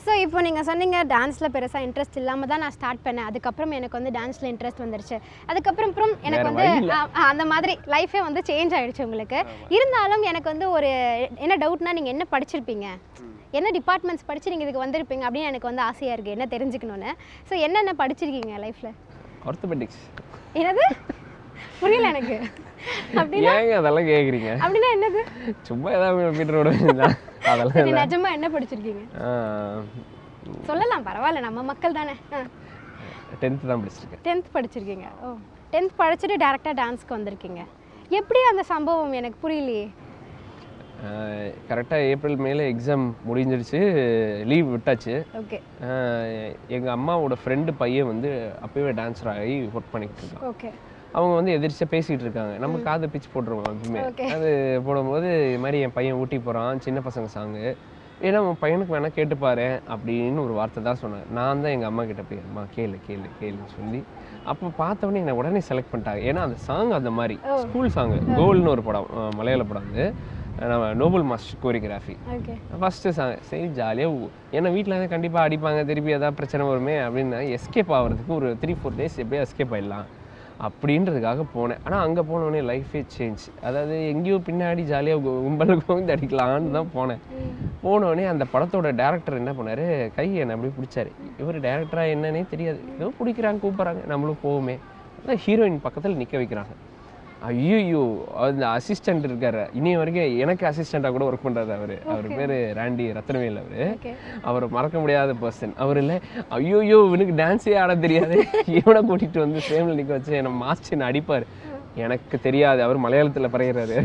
ஸோ 0.04 0.12
இப்போ 0.24 0.38
நீங்கள் 0.46 0.66
சொன்னீங்க 0.68 0.98
டான்ஸில் 1.12 1.52
பெருசாக 1.54 1.86
இன்ட்ரெஸ்ட் 1.86 2.18
இல்லாமல் 2.20 2.50
தான் 2.50 2.62
நான் 2.64 2.74
ஸ்டார்ட் 2.76 3.02
பண்ணேன். 3.06 3.28
அதுக்கப்புறம் 3.30 3.72
எனக்கு 3.78 3.98
வந்து 3.98 4.12
டான்ஸில் 4.18 4.50
இன்ட்ரெஸ்ட் 4.50 4.82
வந்துருச்சு. 4.84 5.16
அதுக்கப்புறம் 5.50 5.92
அப்புறம் 5.92 6.12
எனக்கு 6.28 6.50
வந்து 6.50 6.66
அந்த 7.30 7.46
மாதிரி 7.52 7.74
லைஃபே 7.94 8.22
வந்து 8.28 8.42
சேஞ்ச் 8.50 8.76
ஆயிடுச்சு 8.78 9.06
உங்களுக்கு. 9.08 9.40
இருந்தாலும் 9.76 10.26
எனக்கு 10.32 10.48
வந்து 10.52 10.68
ஒரு 10.76 10.90
என்ன 11.46 11.56
டவுட்னா 11.64 11.96
நீங்கள் 11.98 12.14
என்ன 12.16 12.26
படிச்சிருப்பீங்க? 12.34 12.88
என்ன 13.58 13.68
டிபார்ட்மெண்ட்ஸ் 13.78 14.28
படிச்சு 14.28 14.52
நீங்கள் 14.52 14.68
இதுக்கு 14.68 14.84
வந்திருப்பீங்க 14.84 15.26
அப்படின்னு 15.28 15.50
எனக்கு 15.52 15.70
வந்து 15.70 15.84
ஆசையாக 15.90 16.16
இருக்குது 16.16 16.36
என்ன 16.36 16.48
தெரிஞ்சுக்கணும்னு. 16.54 17.12
ஸோ 17.48 17.56
என்னென்ன 17.66 17.94
படிச்சிருக்கீங்க 18.04 18.54
லைஃப்பில் 18.66 18.94
ஆர்த்தோபெட்டிக்ஸ் 19.46 20.02
என்னது? 20.54 20.84
புரியல 21.80 22.08
எனக்கு. 22.08 22.40
அப்படி 23.14 23.46
ஏங்க 23.46 23.72
அதெல்லாம் 23.72 24.06
கேட்குறீங்க 24.06 24.50
அப்படின்னா 24.64 24.88
என்னது? 24.96 25.52
சும்மா 25.62 25.90
ஏதாவது 25.90 26.30
மீட்டர் 26.30 26.62
வேண்டியதுதான். 26.62 27.14
அதெல்லாம் 27.44 28.08
நிஜமா 28.08 28.32
என்ன 28.32 28.48
படிச்சிருக்கீங்க? 28.48 29.02
சொல்லலாம் 30.64 31.06
பரவாயில்ல 31.06 31.40
நம்ம 31.40 31.62
மக்கள் 31.62 31.92
தானே. 31.92 32.12
டென்த்து 33.40 33.66
தான் 33.66 33.82
படிச்சிருக்கேன். 33.82 34.22
டென்த் 34.24 34.44
படிச்சிருக்கீங்க. 34.54 35.04
ஓ. 35.22 35.30
டென்த் 35.72 35.90
படிச்சுட்டு 35.98 36.34
டேரெக்டாக 36.36 36.76
டான்ஸ்க்கு 36.82 37.08
வந்திருக்கீங்க. 37.08 37.60
எப்படி 38.08 38.40
அந்த 38.50 38.62
சம்பவம் 38.62 39.12
எனக்கு 39.12 39.48
புரியலையே. 39.48 39.88
கரெக்டாக 41.68 42.08
ஏப்ரல் 42.10 42.42
மேல 42.46 42.66
எக்ஸாம் 42.72 43.04
முடிஞ்சிருச்சு 43.28 43.80
லீவ் 44.50 44.72
விட்டாச்சு. 44.74 45.14
ஓகே 45.40 45.58
எங்கள் 46.76 46.94
அம்மாவோட 46.96 47.36
ஃப்ரெண்டு 47.42 47.74
பையன் 47.82 48.10
வந்து 48.12 48.30
அப்போவே 48.66 48.92
டான்ஸர் 49.00 49.32
ஆகி 49.36 49.56
ஒர்க் 49.76 49.92
பண்ணிக்கிட்டு 49.94 50.24
இருக்கான். 50.24 50.44
ஓகே 50.52 50.70
அவங்க 51.16 51.34
வந்து 51.38 51.52
எதிர்ச்சியாக 51.56 51.92
பேசிகிட்டு 51.94 52.24
இருக்காங்க. 52.26 52.54
நம்ம 52.62 52.78
காதை 52.86 53.08
பிச்சு 53.14 53.28
போட்டுருவோம் 53.34 53.66
எப்பவுமே. 53.72 54.04
அது 54.36 54.48
போடும்போது 54.86 55.28
இது 55.48 55.58
மாதிரி 55.64 55.80
என் 55.86 55.96
பையன் 55.98 56.20
ஊட்டி 56.20 56.38
போகிறான் 56.46 56.80
சின்ன 56.86 57.00
பசங்க 57.08 57.28
சாங்கு 57.38 57.66
ஏன்னா 58.26 58.40
உன் 58.48 58.60
பையனுக்கு 58.62 58.94
வேணால் 58.94 59.14
கேட்டுப்பாரு 59.16 59.66
அப்படின்னு 59.94 60.42
ஒரு 60.44 60.54
வார்த்தை 60.58 60.80
தான் 60.88 61.00
சொன்னேன் 61.00 61.24
நான் 61.36 61.62
தான் 61.62 61.72
எங்கள் 61.76 61.90
அம்மா 61.90 62.02
கிட்ட 62.10 62.22
போய் 62.28 62.44
அம்மா 62.48 62.62
கேளு 62.76 62.96
கேளு 63.06 63.28
கேளுன்னு 63.40 63.72
சொல்லி 63.78 64.00
அப்போ 64.50 64.66
பார்த்தவொடனே 64.82 65.20
என்னை 65.22 65.34
உடனே 65.40 65.60
செலக்ட் 65.68 65.90
பண்ணிட்டாங்க. 65.92 66.22
ஏன்னா 66.30 66.42
அந்த 66.46 66.56
சாங் 66.68 66.92
அந்த 66.98 67.10
மாதிரி 67.18 67.36
ஸ்கூல் 67.64 67.94
சாங்கு 67.96 68.18
கோல்னு 68.40 68.72
ஒரு 68.74 68.84
படம் 68.88 69.08
மலையாள 69.38 69.64
படம் 69.70 69.88
அது. 69.92 70.06
நம்ம 70.62 70.88
Noble 71.00 71.24
master 71.28 71.60
choreography 71.62 72.14
okay 72.34 72.52
first 72.80 73.12
song 73.16 73.32
சரி 73.48 73.64
ஜாலியாக 73.78 74.28
ஏன்னா 74.56 74.68
வீட்டில் 74.74 74.94
வந்து 74.96 75.08
கண்டிப்பாக 75.14 75.46
அடிப்பாங்க 75.46 75.80
திருப்பி 75.88 76.14
ஏதாவது 76.16 76.36
பிரச்சனை 76.40 76.66
வருமே 76.72 76.94
அப்படின்னு 77.06 77.40
எஸ்கேப் 77.56 77.90
ஆகிறதுக்கு 77.96 78.32
ஒரு 78.36 78.50
த்ரீ 78.62 78.74
ஃபோர் 78.80 78.98
டேஸ் 79.00 79.16
எப்படியோ 79.22 79.40
எஸ்கேப் 79.46 79.74
ஆயிடலாம் 79.76 80.06
அப்படின்றதுக்காக 80.66 81.44
போனேன். 81.54 81.80
ஆனால் 81.86 82.02
அங்கே 82.06 82.22
போனோடனே 82.30 82.60
லைஃபே 82.70 83.00
சேஞ்ச் 83.16 83.44
அதாவது 83.68 83.96
எங்கேயோ 84.12 84.36
பின்னாடி 84.48 84.82
ஜாலியாக 84.92 85.34
கும்பலுக்கு 85.46 85.90
வந்து 85.96 86.14
அடிக்கலான்னு 86.16 86.74
தான் 86.78 86.92
போனேன். 86.96 87.22
போனோடனே 87.84 88.24
அந்த 88.32 88.44
படத்தோட 88.52 88.90
டேரக்டர் 89.02 89.40
என்ன 89.42 89.52
பண்ணாரு? 89.58 89.86
கை 90.18 90.28
என்னை 90.42 90.54
அப்படியே 90.56 90.74
பிடிச்சாரு. 90.78 91.10
இவர் 91.42 91.58
டேரக்டரா 91.68 92.04
என்னன்னே 92.14 92.44
தெரியாது. 92.54 92.80
ஏதோ 92.98 93.12
பிடிக்கிறாங்க 93.20 93.64
கூப்பிட்றாங்க. 93.64 94.02
நம்மளும் 94.12 94.42
போவோமே. 94.46 94.76
அதான் 95.20 95.42
ஹீரோயின் 95.46 95.84
பக்கத்தில் 95.86 96.20
நிற்க 96.22 96.36
வைக்கிறாங்க. 96.42 96.74
ஐயோ 97.48 98.02
அந்த 98.46 98.64
அசிஸ்டன்ட் 98.76 99.24
இருக்காரு. 99.28 99.62
இனிய 99.78 99.96
வரைக்கும் 100.00 100.38
எனக்கு 100.44 100.64
அசிஸ்டண்ட்டாக 100.70 101.14
கூட 101.16 101.24
ஒர்க் 101.30 101.46
பண்ணுறாரு 101.46 101.72
அவர். 101.78 101.94
அவர் 102.12 102.28
பேர் 102.38 102.54
ராண்டி 102.78 103.06
ரத்னவேல் 103.18 103.60
அவர். 103.62 103.96
அவர் 104.50 104.66
மறக்க 104.76 104.96
முடியாத 105.04 105.34
பர்சன் 105.44 105.74
அவர் 105.84 106.00
இல்லை 106.02 106.16
ஐயோயோ 106.58 106.98
இவனுக்கு 107.08 107.36
டான்ஸே 107.42 107.74
ஆட 107.82 107.96
தெரியாது. 108.06 108.38
இவனை 108.78 109.02
கூட்டிகிட்டு 109.10 109.44
வந்து 109.46 109.60
சேமில் 109.70 109.98
நிற்க 110.00 110.12
வச்சு 110.18 110.40
என்னை 110.40 110.52
மாஸ்டர் 110.64 111.06
அடிப்பார். 111.10 111.46
எனக்கு 112.02 112.36
தெரியாது 112.44 112.80
அவர் 112.84 112.98
மலையாளத்தில் 113.04 113.50
பறையிறாரு 113.54 113.96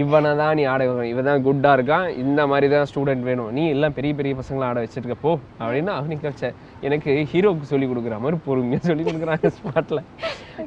இவனை 0.00 0.30
தான் 0.40 0.54
நீ 0.58 0.62
ஆட. 0.72 0.84
இவன் 1.10 1.28
தான் 1.28 1.42
குட்டாக 1.46 1.76
இருக்கான். 1.76 2.06
இந்த 2.22 2.40
மாதிரி 2.50 2.66
தான் 2.74 2.86
ஸ்டூடெண்ட் 2.90 3.24
வேணும். 3.28 3.50
நீ 3.56 3.62
எல்லாம் 3.74 3.96
பெரிய 3.98 4.12
பெரிய 4.18 4.34
பசங்களை 4.40 4.66
ஆட 4.68 4.78
வச்சிருக்க 4.84 5.16
போ 5.24 5.32
அப்படின்னு 5.62 5.92
அவர் 5.94 6.10
நிற்க 6.12 6.26
வச்ச 6.30 6.52
எனக்கு 6.88 7.12
ஹீரோவுக்கு 7.32 7.70
சொல்லி 7.72 7.88
கொடுக்குற 7.90 8.18
மாதிரி 8.24 8.38
பொறுமையாக 8.46 8.88
சொல்லி 8.90 9.04
கொடுக்குறாங்க 9.08 9.50
ஸ்பாட்டில் 9.56 10.02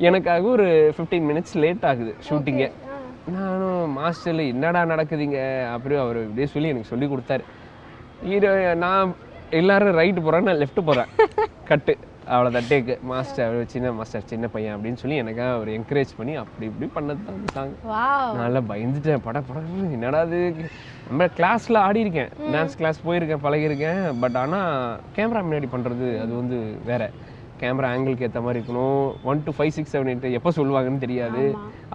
எனக்காக 0.10 0.48
ஒரு 0.56 0.68
ஃபிஃப்டீன் 0.98 1.28
மினிட்ஸ் 1.32 1.56
லேட் 1.64 1.88
ஆகுது 1.92 2.14
ஷூட்டிங்கே 2.28 2.70
நானும் 3.38 3.96
மாஸ்டரில் 4.00 4.44
என்னடா 4.54 4.82
நடக்குதுங்க? 4.94 5.40
அப்படியே 5.76 6.02
அவர் 6.04 6.20
இப்படியே 6.26 6.50
சொல்லி 6.54 6.72
எனக்கு 6.74 6.92
சொல்லி 6.92 7.08
கொடுத்தாரு. 7.14 7.44
ஹீரோ 8.28 8.52
நான் 8.84 9.16
எல்லாரும் 9.60 9.98
ரைட்டு 10.02 10.22
போகிறேன் 10.28 10.48
நான் 10.50 10.62
லெஃப்ட் 10.62 10.88
போகிறேன் 10.90 11.10
கட்டு 11.72 11.96
அவ்வளோ 12.36 12.62
டேக்கு 12.70 12.96
மாஸ்டர் 13.12 13.46
அவர் 13.48 13.72
சின்ன 13.74 13.92
மாஸ்டர் 13.92 14.28
சின்ன 14.32 14.46
பையன் 14.48 14.76
அப்படின்னு 14.76 15.02
சொல்லி 15.02 15.18
எனக்காக 15.24 15.52
அவர் 15.58 15.70
என்கரேஜ் 15.76 16.12
பண்ணி 16.18 16.34
அப்படி 16.36 16.66
இப்படி 16.70 16.88
பண்ணது 16.96 17.22
தான் 17.28 17.46
சாங் 17.56 17.74
நல்லா 18.42 18.62
பயந்துட்டேன். 18.72 19.24
பட 19.28 19.42
பட 19.50 19.60
என்னடா 19.98 20.22
இது? 20.28 20.42
நம்ம 21.10 21.28
கிளாஸில் 21.38 21.84
ஆடி 21.86 22.00
இருக்கேன். 22.00 22.32
டான்ஸ் 22.54 22.78
கிளாஸ் 22.78 23.00
போயிருக்கேன் 23.08 23.44
பழகிருக்கேன் 23.46 24.04
பட் 24.20 24.38
ஆனால் 24.44 24.72
கேமரா 25.18 25.44
முன்னாடி 25.48 25.70
பண்ணுறது 25.76 26.10
அது 26.24 26.34
வந்து 26.36 26.60
வேற. 26.92 27.04
கேமரா 27.62 27.90
ஆங்கிளுக்கு 27.94 28.26
ஏற்ற 28.28 28.42
மாதிரி 28.46 28.60
இருக்கணும். 28.60 29.04
One 29.30 29.44
to 29.46 29.52
five 29.58 29.74
six 29.78 29.94
seven 29.96 30.10
eight 30.12 30.26
எப்போ 30.40 30.52
சொல்லுவாங்கன்னு 30.58 31.04
தெரியாது. 31.06 31.44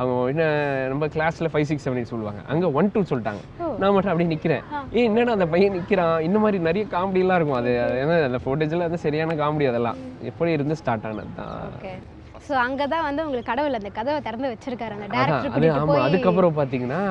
அவங்க 0.00 0.16
என்ன 0.32 0.44
நம்ம 0.92 1.08
கிளாஸில் 1.16 1.50
ஃபைவ் 1.54 1.66
சிக்ஸ் 1.70 1.84
செவன் 1.86 1.98
எயிட் 2.00 2.12
சொல்லுவாங்க. 2.14 2.40
அங்கே 2.52 2.70
ஒன் 2.78 2.92
டூ 2.94 3.02
சொல்லிட்டாங்க. 3.12 3.42
நான் 3.80 3.94
மட்டும் 3.96 4.12
அப்படியே 4.12 4.30
நிற்கிறேன் 4.34 4.64
ஏய் 4.96 5.06
என்னடா 5.10 5.36
அந்த 5.38 5.48
பையன் 5.54 5.76
நிற்கிறான் 5.78 6.16
இந்த 6.28 6.40
மாதிரி 6.44 6.60
நிறைய 6.68 6.86
காமெடிலாம் 6.96 7.38
இருக்கும். 7.40 7.60
அது 7.60 7.72
ஏன்னா 8.02 8.16
அந்த 8.30 8.40
ஃபோட்டேஜில் 8.46 8.86
வந்து 8.86 9.04
சரியான 9.06 9.36
காமெடி 9.42 9.68
அதெல்லாம். 9.72 10.00
எப்படி 10.32 10.56
இருந்து 10.58 10.80
ஸ்டார்ட் 10.82 11.06
ஆனது 11.10 11.36
தான். 11.40 12.02
ஸோ 12.46 12.54
அங்கே 12.66 12.84
தான் 12.92 13.04
வந்து 13.06 13.24
உங்களுக்கு 13.24 13.50
கடவுள் 13.50 13.78
அந்த 13.78 13.90
கதவை 13.98 14.20
திறந்து 14.26 14.48
வச்சிருக்காரு. 14.52 14.94
அந்த 14.98 15.08
டேரக்டர் 15.14 15.56
அது 15.56 15.68
ஆமாம் 15.78 16.04
அதுக்கப்புறம் 16.08 16.58
பார்த்தீங்கன்னா 16.58 17.02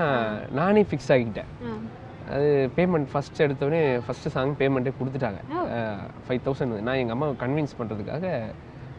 நானே 0.59 0.83
ஃபிக்ஸ் 0.89 1.11
ஆகிட்டேன். 1.15 1.51
அது 2.35 2.49
பேமெண்ட் 2.75 3.07
ஃபர்ஸ்ட் 3.11 3.39
எடுத்தோடனே 3.45 3.79
ஃபஸ்ட்டு 4.07 4.33
சாங் 4.35 4.51
பேமெண்ட்டே 4.59 4.91
கொடுத்துட்டாங்க. 4.99 5.39
ஃபைவ் 6.25 6.41
தௌசண்ட் 6.45 6.75
நான் 6.87 6.99
எங்கள் 7.01 7.15
அம்மாவை 7.15 7.33
கன்வின்ஸ் 7.43 7.77
பண்ணுறதுக்காக 7.79 8.27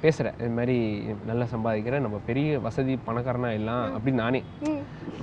பேசுகிறேன் 0.03 0.37
இது 0.41 0.51
மாதிரி 0.59 0.77
நல்லா 1.29 1.45
சம்பாதிக்கிறேன் 1.53 2.05
நம்ம 2.05 2.17
பெரிய 2.29 2.59
வசதி 2.65 2.95
பணக்காரனா 3.09 3.51
எல்லாம் 3.59 3.85
அப்படின்னு 3.97 4.23
நானே. 4.25 4.41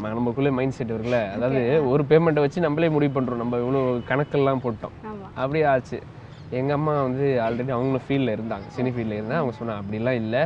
நமக்குள்ளே 0.03 0.51
மைண்ட் 0.59 0.75
செட் 0.77 0.93
இருக்குல்ல 0.93 1.19
அதாவது 1.35 1.61
ஒரு 1.93 2.03
பேமெண்ட்டை 2.11 2.43
வச்சு 2.45 2.65
நம்மளே 2.67 2.89
முடிவு 2.97 3.13
பண்ணுறோம் 3.17 3.41
நம்ம 3.43 3.57
இவ்வளோ 3.63 3.81
கணக்கெல்லாம் 4.11 4.63
போட்டோம். 4.65 4.95
அப்படியே 5.41 5.65
ஆச்சு. 5.73 5.99
எங்கள் 6.59 6.77
அம்மா 6.79 6.93
வந்து 7.07 7.25
ஆல்ரெடி 7.45 7.71
அவங்களும் 7.77 8.05
ஃபீல்டில் 8.07 8.35
இருந்தாங்க. 8.37 8.67
சினி 8.77 8.91
ஃபீல்டில் 8.93 9.17
இருந்தால் 9.19 9.41
அவங்க 9.41 9.55
சொன்னாங்க 9.59 9.81
அப்படிலாம் 9.83 10.19
இல்லை. 10.23 10.43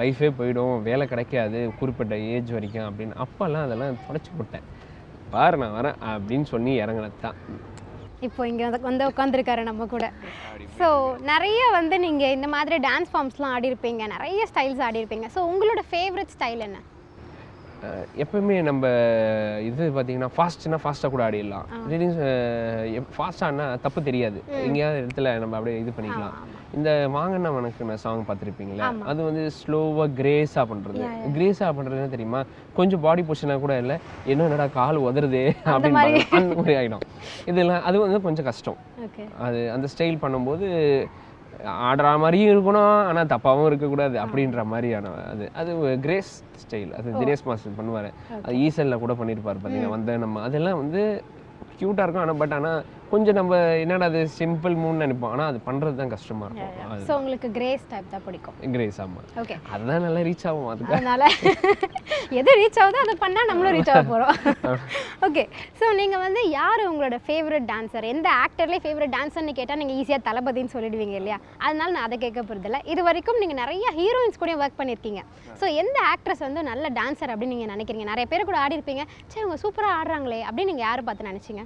லைஃபே 0.00 0.28
போயிடும். 0.38 0.76
வேலை 0.88 1.04
கிடைக்காது. 1.12 1.60
குறிப்பிட்ட 1.80 2.16
ஏஜ் 2.34 2.50
வரைக்கும். 2.56 2.88
அப்படின்னு 2.88 3.14
அப்போல்லாம் 3.24 3.66
அதெல்லாம் 3.66 4.00
தொடச்சி 4.08 4.30
போட்டேன். 4.38 4.66
பாரு 5.30 5.56
நான் 5.56 5.76
வரேன் 5.78 5.98
அப்படின்னு 6.12 6.46
சொல்லி 6.52 6.72
இறங்கினது 6.82 7.18
தான் 7.20 7.38
இப்போ 8.26 8.42
இங்கே 8.46 8.64
வந்து 8.66 8.86
வந்து 8.88 9.08
உட்காந்துருக்காரு 9.10 9.62
நம்ம 9.62 9.86
கூட. 9.86 10.04
ஸோ 10.78 10.86
நிறைய 11.30 11.60
வந்து 11.70 11.96
நீங்கள் 11.98 12.34
இந்த 12.36 12.48
மாதிரி 12.48 12.76
டான்ஸ் 12.86 13.10
ஃபார்ம்ஸ்லாம் 13.12 13.54
ஆடிருப்பீங்க 13.56 14.04
நிறைய 14.14 14.46
ஸ்டைல்ஸ் 14.50 14.82
ஆடிருப்பீங்க 14.86 15.26
ஸோ 15.34 15.40
உங்களோட 15.50 15.82
ஃபேவரட் 15.90 16.32
ஸ்டைல் 16.36 16.64
என்ன? 16.68 16.78
எப்பவுமே 18.22 18.56
நம்ம 18.68 18.84
இது 19.68 19.84
பார்த்தீங்கன்னா 19.96 20.28
ஃபாஸ்ட்னா 20.36 20.78
ஃபாஸ்ட்டாக 20.84 21.10
கூட 21.14 21.22
ஆடிடலாம். 21.28 21.66
திடீர்னு 21.88 22.28
ஃபாஸ்ட்டானா 23.16 23.66
தப்பு 23.84 24.00
தெரியாது. 24.08 24.38
எங்கேயாவது 24.66 25.00
இடத்துல 25.02 25.34
நம்ம 25.42 25.56
அப்படியே 25.58 25.80
இது 25.82 25.92
பண்ணிக்கலாம். 25.98 26.36
இந்த 26.76 26.90
வாங்கண்ணா 27.16 27.50
வணக்கம் 27.56 27.92
சாங் 28.04 28.24
பார்த்துருப்பீங்களா 28.30 28.88
அது 29.10 29.20
வந்து 29.28 29.42
ஸ்லோவாக 29.58 30.08
கிரேஸாக 30.20 30.64
பண்ணுறது 30.70 31.04
கிரேஸாக 31.36 31.70
பண்ணுறதுன்னு 31.76 32.14
தெரியுமா? 32.14 32.40
கொஞ்சம் 32.78 33.04
பாடி 33.06 33.24
பொசிஷனாக 33.28 33.62
கூட 33.66 33.76
இல்லை 33.82 33.98
என்ன 34.32 34.48
என்னடா 34.48 34.66
கால் 34.80 35.04
உதறுதே 35.08 35.44
அப்படின்னு. 35.74 36.24
அந்த 36.38 36.56
மாதிரி 36.60 36.76
ஆகிடும் 36.80 37.06
இதெல்லாம் 37.52 37.86
அது 37.90 37.96
வந்து 38.06 38.20
கொஞ்சம் 38.26 38.48
கஷ்டம். 38.50 38.80
அது 39.46 39.60
அந்த 39.76 39.88
ஸ்டைல் 39.94 40.22
பண்ணும்போது 40.24 40.66
ஆடுற 41.88 42.08
மாதிரியும் 42.24 42.52
இருக்கணும் 42.54 42.96
ஆனால் 43.08 43.30
தப்பாகவும் 43.34 43.68
இருக்கக்கூடாது 43.70 44.16
அப்படின்ற 44.24 44.64
மாதிரியான 44.72 45.12
அது 45.32 45.46
அது 45.60 45.72
கிரேஸ் 46.06 46.32
ஸ்டைல் 46.62 46.92
அது 46.98 47.08
தினேஷ் 47.20 47.46
மாஸ்டர் 47.48 47.78
பண்ணுவார். 47.78 48.10
அது 48.44 48.54
ஈசலில் 48.66 49.02
கூட 49.04 49.14
பண்ணியிருப்பார் 49.20 49.60
பார்த்தீங்கன்னா 49.62 49.94
வந்த 49.96 50.16
நம்ம 50.24 50.42
அதெல்லாம் 50.48 50.80
வந்து 50.82 51.02
க்யூட்டாக 51.80 52.04
இருக்கும் 52.04 52.24
ஆனால் 52.24 52.40
பட் 52.42 52.54
ஆனால் 52.58 52.80
கொஞ்சம் 53.10 53.36
நம்ம 53.38 53.54
என்னடா 53.82 54.06
அது 54.10 54.20
சிம்பிள் 54.38 54.74
மூணு 54.82 54.96
நினைப்போம். 55.02 55.32
ஆனால் 55.34 55.48
அது 55.50 55.58
பண்ணுறது 55.66 55.96
தான் 56.00 56.12
கஷ்டமாக 56.14 56.46
இருக்கும். 56.48 57.02
ஸோ 57.08 57.12
உங்களுக்கு 57.20 57.48
கிரேஸ் 57.56 57.84
டைப் 57.90 58.08
தான் 58.14 58.24
பிடிக்கும். 58.26 58.56
கிரேஸ் 58.76 58.98
ஆமாம் 59.04 59.28
ஓகே 59.42 59.56
அதுதான் 59.74 60.04
நல்லா 60.06 60.22
ரீச் 60.28 60.44
ஆகும். 60.50 60.68
அதுக்கு 60.72 60.94
அதனால 60.98 61.22
எது 62.40 62.50
ரீச் 62.60 62.80
ஆகுதோ 62.84 63.02
அதை 63.04 63.14
பண்ணால் 63.24 63.48
நம்மளும் 63.50 63.74
ரீச் 63.76 63.92
ஆக 63.94 64.02
போகிறோம் 64.12 64.34
ஓகே 65.28 65.44
ஸோ 65.80 65.88
நீங்கள் 66.00 66.22
வந்து 66.26 66.42
யார் 66.58 66.82
உங்களோட 66.90 67.18
ஃபேவரட் 67.28 67.68
டான்சர் 67.72 68.08
எந்த 68.12 68.28
ஆக்டர்லேயே 68.44 68.82
ஃபேவரட் 68.86 69.14
டான்சர்னு 69.16 69.56
கேட்டால் 69.60 69.80
நீங்கள் 69.82 69.98
ஈஸியாக 70.02 70.26
தளபதின்னு 70.28 70.74
சொல்லிடுவீங்க 70.76 71.16
இல்லையா? 71.20 71.38
அதனால 71.66 71.88
நான் 71.96 72.06
அதை 72.08 72.18
கேட்க 72.26 72.40
போகிறதில்ல 72.42 72.80
இது 72.94 73.00
வரைக்கும் 73.08 73.40
நீங்கள் 73.44 73.60
நிறைய 73.62 73.86
ஹீரோயின்ஸ் 74.00 74.42
கூட 74.44 74.54
ஒர்க் 74.62 74.78
பண்ணியிருக்கீங்க 74.82 75.22
ஸோ 75.62 75.66
எந்த 75.82 75.98
ஆக்ட்ரஸ் 76.12 76.46
வந்து 76.48 76.62
நல்ல 76.72 76.86
டான்சர் 77.00 77.32
அப்படின்னு 77.34 77.56
நீங்கள் 77.56 77.74
நினைக்கிறீங்க? 77.74 78.06
நிறைய 78.12 78.26
பேர் 78.32 78.48
கூட 78.50 78.58
ஆடி 78.64 78.78
இருப்பீங்க. 78.78 79.04
சரி 79.30 79.42
இவங்க 79.44 79.58
சூப்பராக 79.64 79.98
ஆடுறாங்களே 80.00 80.40
அப்படின்னு 80.48 80.72
நீங்கள் 80.72 80.88
யாரை 80.88 81.04
பார்த்து 81.08 81.30
நினச்சிங்க? 81.32 81.64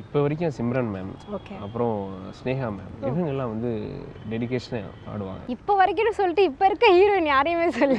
இப்போ 0.00 0.18
வரைக்கும் 0.24 0.54
சிம்ரன் 0.56 0.90
மேம் 0.94 1.12
ஓகே 1.36 1.54
அப்புறம் 1.64 1.94
ஸ்னேகா 2.38 2.68
மேம் 2.76 2.92
இவங்கெல்லாம் 3.08 3.52
வந்து 3.54 3.70
டெடிகேஷனாக 4.32 4.92
ஆடுவாங்க. 5.12 5.42
இப்போ 5.54 5.72
வரைக்கும் 5.80 6.18
சொல்லிட்டு 6.20 6.44
இப்போ 6.50 6.66
இருக்க 6.70 6.86
ஹீரோயின் 6.96 7.32
யாரையுமே 7.34 7.68
சொல்லு. 7.78 7.98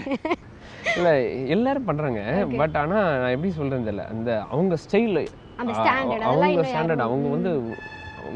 இல்லை 0.98 1.14
எல்லாரும் 1.56 1.88
பண்ணுறாங்க 1.90 2.22
பட் 2.62 2.76
ஆனால் 2.82 3.08
நான் 3.22 3.34
எப்படி 3.36 3.52
சொல்கிறது 3.58 3.88
தெரியல. 3.90 4.06
அந்த 4.14 4.30
அவங்க 4.54 4.76
ஸ்டைல் 4.86 5.20
அவங்க 5.62 5.74
ஸ்டாண்டர்ட் 6.70 7.06
அவங்க 7.08 7.30
வந்து 7.36 7.52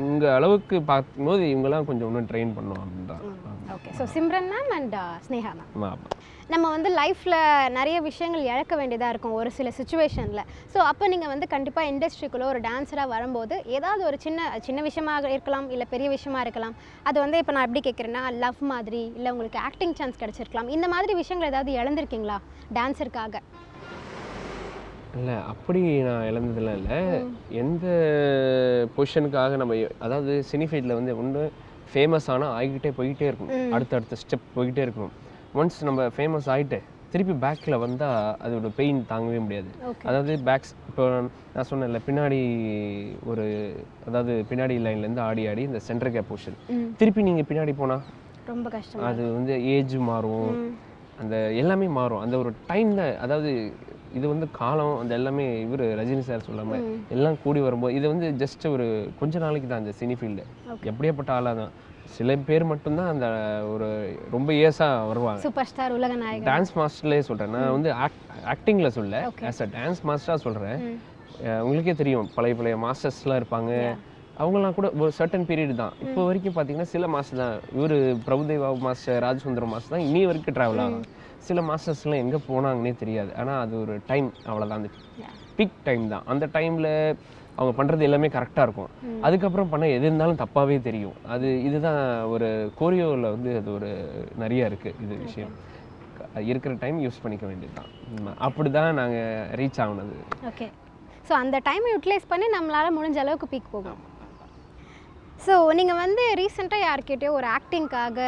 உங்க 0.04 0.26
அளவுக்கு 0.38 0.78
பார்க்கும்போது 0.92 1.44
இவங்கெல்லாம் 1.54 1.88
கொஞ்சம் 1.90 2.10
இன்னும் 2.10 2.30
ட்ரெயின் 2.32 2.56
பண்ணும் 2.58 2.82
அப்படின்றாங்க 2.84 3.28
okay 3.76 3.92
so 4.00 4.06
Simran 4.16 4.50
ma'am 4.54 4.72
and 4.78 4.96
Sneha 5.28 5.52
ma'am 5.58 5.70
ஆமா, 5.76 5.90
ஆமா. 5.96 6.10
நம்ம 6.52 6.66
வந்து 6.74 6.90
லைஃப்பில் 7.00 7.36
நிறைய 7.76 7.98
விஷயங்கள் 8.08 8.48
இழக்க 8.54 8.74
வேண்டியதாக 8.80 9.12
இருக்கும் 9.14 9.36
ஒரு 9.42 9.50
சில 9.58 9.70
சுச்சுவேஷனில் 9.78 10.42
ஸோ 10.74 10.80
அப்போ 10.90 11.06
நீங்கள் 11.12 11.32
வந்து 11.34 11.46
கண்டிப்பாக 11.54 11.90
இண்டஸ்ட்ரிக்குள்ளே 11.92 12.48
ஒரு 12.52 12.60
டான்ஸராக 12.68 13.08
வரும்போது 13.14 13.56
ஏதாவது 13.78 14.02
ஒரு 14.10 14.18
சின்ன 14.26 14.50
சின்ன 14.68 14.82
விஷயமாக 14.88 15.32
இருக்கலாம் 15.36 15.68
இல்லை 15.76 15.86
பெரிய 15.94 16.10
விஷயமா 16.16 16.42
இருக்கலாம். 16.46 16.76
அது 17.10 17.18
வந்து 17.24 17.40
இப்போ 17.42 17.54
நான் 17.56 17.68
எப்படி 17.68 17.84
கேட்குறேன்னா 17.88 18.24
லவ் 18.44 18.60
மாதிரி 18.74 19.02
இல்லை 19.18 19.32
உங்களுக்கு 19.36 19.60
ஆக்டிங் 19.70 19.96
சான்ஸ் 20.00 20.22
கிடச்சிருக்கலாம். 20.24 20.72
இந்த 20.78 20.90
மாதிரி 20.96 21.16
விஷயங்கள் 21.22 21.52
ஏதாவது 21.54 21.72
இழந்திருக்கீங்களா 21.82 22.38
டான்ஸருக்காக 22.80 23.42
இல்லை 25.18 25.38
அப்படி 25.54 25.82
நான் 26.10 26.28
இழந்ததெல்லாம் 26.30 26.78
இல்லை. 26.82 27.00
எந்த 27.64 27.88
பொசிஷனுக்காக 28.96 29.58
நம்ம 29.64 29.76
அதாவது 30.06 30.34
சினி 30.52 30.68
ஃபீல்டில் 30.70 31.00
வந்து 31.00 31.20
ஒன்று 31.24 31.44
ஃபேமஸ் 31.92 32.32
ஆனால் 32.36 32.54
ஆகிக்கிட்டே 32.60 32.94
போய்கிட்டே 33.00 33.28
இருக்கணும் 33.32 33.76
அடுத்தடுத்த 33.78 34.18
ஸ்டெப் 34.24 34.54
போய்கிட்டே 34.56 34.86
இருக்கணும் 34.86 35.14
ஒன்ஸ் 35.53 35.77
நம்ம 35.88 36.07
ஃபேமஸ் 36.15 36.50
ஆகிட்டு 36.53 36.77
திருப்பி 37.13 37.33
பேக்கில் 37.41 37.81
வந்தால் 37.81 38.15
அதோட 38.45 38.67
பெயின் 38.77 39.00
தாங்கவே 39.10 39.39
முடியாது. 39.43 39.69
அதாவது 40.07 40.33
பேக்ஸ் 40.48 40.72
இப்போ 40.89 41.03
நான் 41.55 41.67
சொன்னேன்ல 41.69 42.00
பின்னாடி 42.07 42.39
ஒரு 43.31 43.43
அதாவது 44.07 44.36
பின்னாடி 44.50 44.75
லைன்லேருந்து 44.86 45.24
ஆடி 45.27 45.43
ஆடி 45.51 45.63
இந்த 45.69 45.81
சென்டர் 45.88 46.13
கேப் 46.15 46.29
பொசிஷன் 46.31 46.57
ம். 46.75 46.88
திருப்பி 47.00 47.27
நீங்கள் 47.27 47.48
பின்னாடி 47.50 47.75
போனால் 47.81 48.03
ரொம்ப 48.48 48.67
கஷ்டம் 48.72 49.05
அது 49.10 49.24
வந்து 49.36 49.53
ஏஜ் 49.74 49.95
மாறும். 50.07 50.50
அந்த 51.17 51.36
எல்லாமே 51.62 51.88
மாறும். 51.98 52.22
அந்த 52.24 52.36
ஒரு 52.41 52.51
டைம்ல 52.69 53.01
அதாவது 53.24 53.50
இது 54.17 54.25
வந்து 54.31 54.48
காலம் 54.57 54.95
அந்த 55.01 55.13
எல்லாமே 55.19 55.45
இவர் 55.63 55.83
ரஜினி 56.00 56.24
சார் 56.27 56.48
சொல்லாம 56.48 56.79
எல்லாம் 57.15 57.38
கூடி 57.43 57.60
வரும்போது 57.65 57.95
இது 57.98 58.05
வந்து 58.12 58.27
ஜஸ்ட் 58.41 58.65
ஒரு 58.74 58.86
கொஞ்ச 59.22 59.39
நாளைக்கு 59.39 59.69
தான் 59.69 59.81
அந்த 59.83 59.93
சினி 60.00 60.15
ஃபீல்டு 60.19 60.43
எப்படியாப்பட்ட 60.89 61.31
ஆளாக 61.38 61.55
தான். 61.62 61.74
சில 62.17 62.36
பேர் 62.48 62.63
மட்டும்தான் 62.72 63.12
அந்த 63.13 63.27
ஒரு 63.74 63.88
ரொம்ப 64.36 64.50
இயர்ஸாக 64.60 65.08
வருவாங்க. 65.10 65.41
சூப்பர் 65.46 65.70
ஸ்டார் 65.72 65.96
உலக 65.98 66.13
நாயகன். 66.24 66.48
டான்ஸ் 66.50 66.74
மாஸ்டர்லேயே 66.79 67.24
சொல்கிறேன் 67.29 67.53
நான் 67.55 67.74
வந்து 67.77 67.89
ஆக்டிங்கில் 68.53 68.96
சொல்ல. 68.98 69.22
ஆஸ் 69.50 69.62
அ 69.65 69.70
டான்ஸ் 69.77 70.01
மாஸ்டராக 70.10 70.41
சொல்கிறேன் 70.48 70.79
உங்களுக்கே 71.67 71.96
தெரியும். 72.01 72.27
பழைய 72.36 72.55
பழைய 72.60 72.77
மாஸ்டர்ஸ்லாம் 72.86 73.39
இருப்பாங்க. 73.41 73.72
அவங்கலாம் 74.43 74.75
கூட 74.77 74.88
ஒரு 75.03 75.12
சர்டன் 75.17 75.48
பீரியட் 75.50 75.74
தான். 75.82 75.96
இப்போ 76.05 76.22
வரைக்கும் 76.27 76.55
பார்த்தீங்கன்னா 76.55 76.91
சில 76.93 77.08
மாஸ்டர் 77.15 77.41
தான். 77.43 77.58
இவர் 77.77 77.96
பிரபுதேவா 78.27 78.70
மாஸ்டர் 78.88 79.20
ராஜசுந்தரம் 79.25 79.74
மாஸ்டர் 79.74 79.96
தான் 79.96 80.05
இனி 80.10 80.22
வரைக்கும் 80.29 80.58
ட்ராவல் 80.58 80.82
ஆகும் 80.86 81.05
சில 81.48 81.62
மாஸ்டர்ஸ்லாம் 81.70 82.22
எங்கே 82.24 82.39
போனாங்கன்னே 82.50 82.93
தெரியாது. 83.03 83.32
ஆனால் 83.41 83.62
அது 83.65 83.75
ஒரு 83.84 83.96
டைம் 84.12 84.29
அவ்வளோதான் 84.50 84.79
அந்த 84.82 84.91
பிக் 85.60 85.77
டைம் 85.88 86.05
தான். 86.13 86.25
அந்த 86.34 86.46
டைமில் 86.58 86.91
அவங்க 87.57 87.72
பண்ணுறது 87.79 88.07
எல்லாமே 88.07 88.29
கரெக்டாக 88.36 88.65
இருக்கும். 88.67 88.91
அதுக்கப்புறம் 89.25 89.72
பண்ண 89.74 89.89
எது 89.95 90.05
இருந்தாலும் 90.10 90.39
தப்பாகவே 90.43 90.77
தெரியும். 90.88 91.17
அது 91.33 91.48
இதுதான் 91.67 92.01
ஒரு 92.33 92.48
கோரியோவில் 92.79 93.33
வந்து 93.36 93.51
அது 93.62 93.69
ஒரு 93.77 93.91
நிறைய 94.43 94.69
இருக்குது 94.72 94.98
இது 95.05 95.15
விஷயம். 95.27 95.53
இருக்கிற 96.51 96.74
டைம் 96.83 96.98
யூஸ் 97.05 97.22
பண்ணிக்க 97.24 97.45
வேண்டியது 97.50 97.75
தான் 97.79 98.38
அப்படி 98.48 98.69
தான் 98.77 98.98
நாங்கள் 99.01 99.50
ரீச் 99.60 99.81
ஆகுனது 99.83 100.15
ஓகே 100.51 100.67
ஸோ 101.27 101.33
அந்த 101.41 101.57
டைமை 101.67 101.89
யூட்டிலைஸ் 101.93 102.31
பண்ணி 102.31 102.48
நம்மளால 102.55 102.88
முடிஞ்ச 102.98 103.17
அளவுக்கு 103.24 103.48
பீக் 103.51 103.74
போகும். 103.75 104.00
ஸோ 105.45 105.53
நீங்கள் 105.79 106.00
வந்து 106.03 106.24
ரீசெண்டாக 106.39 106.86
யார்கிட்டயோ 106.88 107.31
ஒரு 107.39 107.48
ஆக்டிங்காக 107.57 108.19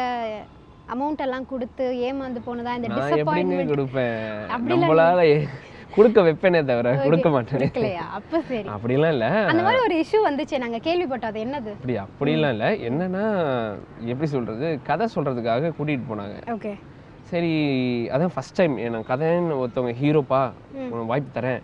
அமௌண்ட் 0.94 1.22
எல்லாம் 1.26 1.46
கொடுத்து 1.52 1.84
ஏமாந்து 2.08 2.40
போனதா? 2.48 2.72
இந்த 2.78 2.88
டிசப்பாயின்மெண்ட் 2.96 3.72
கொடுப்பேன்? 3.72 4.18
அப்படிலாம் 4.56 4.84
நம்மளால 4.84 5.22
கொடுக்க 5.96 6.22
வைப்பேனே 6.22 6.64
தவிர 6.64 6.88
கொடுக்க 7.04 7.28
மாட்டேன். 7.28 7.94
அப்போ 8.18 8.40
சரி. 8.48 8.68
அப்படிலாம் 8.74 9.14
இல்லை. 9.16 9.30
அந்த 9.50 9.62
மாதிரி 9.62 9.80
ஒரு 9.86 9.94
இஷ்யூ 10.02 10.18
வந்துச்சு 10.28 10.58
நாங்கள் 10.64 10.84
கேள்விப்பட்டோம் 10.88 11.32
அது 11.32 11.44
என்னது? 11.46 11.72
அப்படி 11.78 11.96
அப்படிலாம் 12.04 12.54
இல்லை. 12.56 12.68
என்னன்னா 12.88 13.24
எப்படி 14.12 14.28
சொல்றது 14.34 14.80
கதை 14.90 15.08
சொல்றதுக்காக 15.14 15.72
கூட்டிட்டு 15.78 16.06
போனாங்க. 16.10 16.36
ஓகே. 16.56 16.74
சரி 17.30 17.52
அதான் 18.14 18.32
ஃபர்ஸ்ட் 18.34 18.58
டைம் 18.58 18.74
எனக்கு 18.76 19.12
கதைன்னு 19.12 19.56
ஒருத்தவங்க 19.62 19.94
ஹீரோப்பா 20.00 20.40
உனக்கு 20.74 21.08
வாய்ப்பு 21.12 21.30
தரேன். 21.38 21.62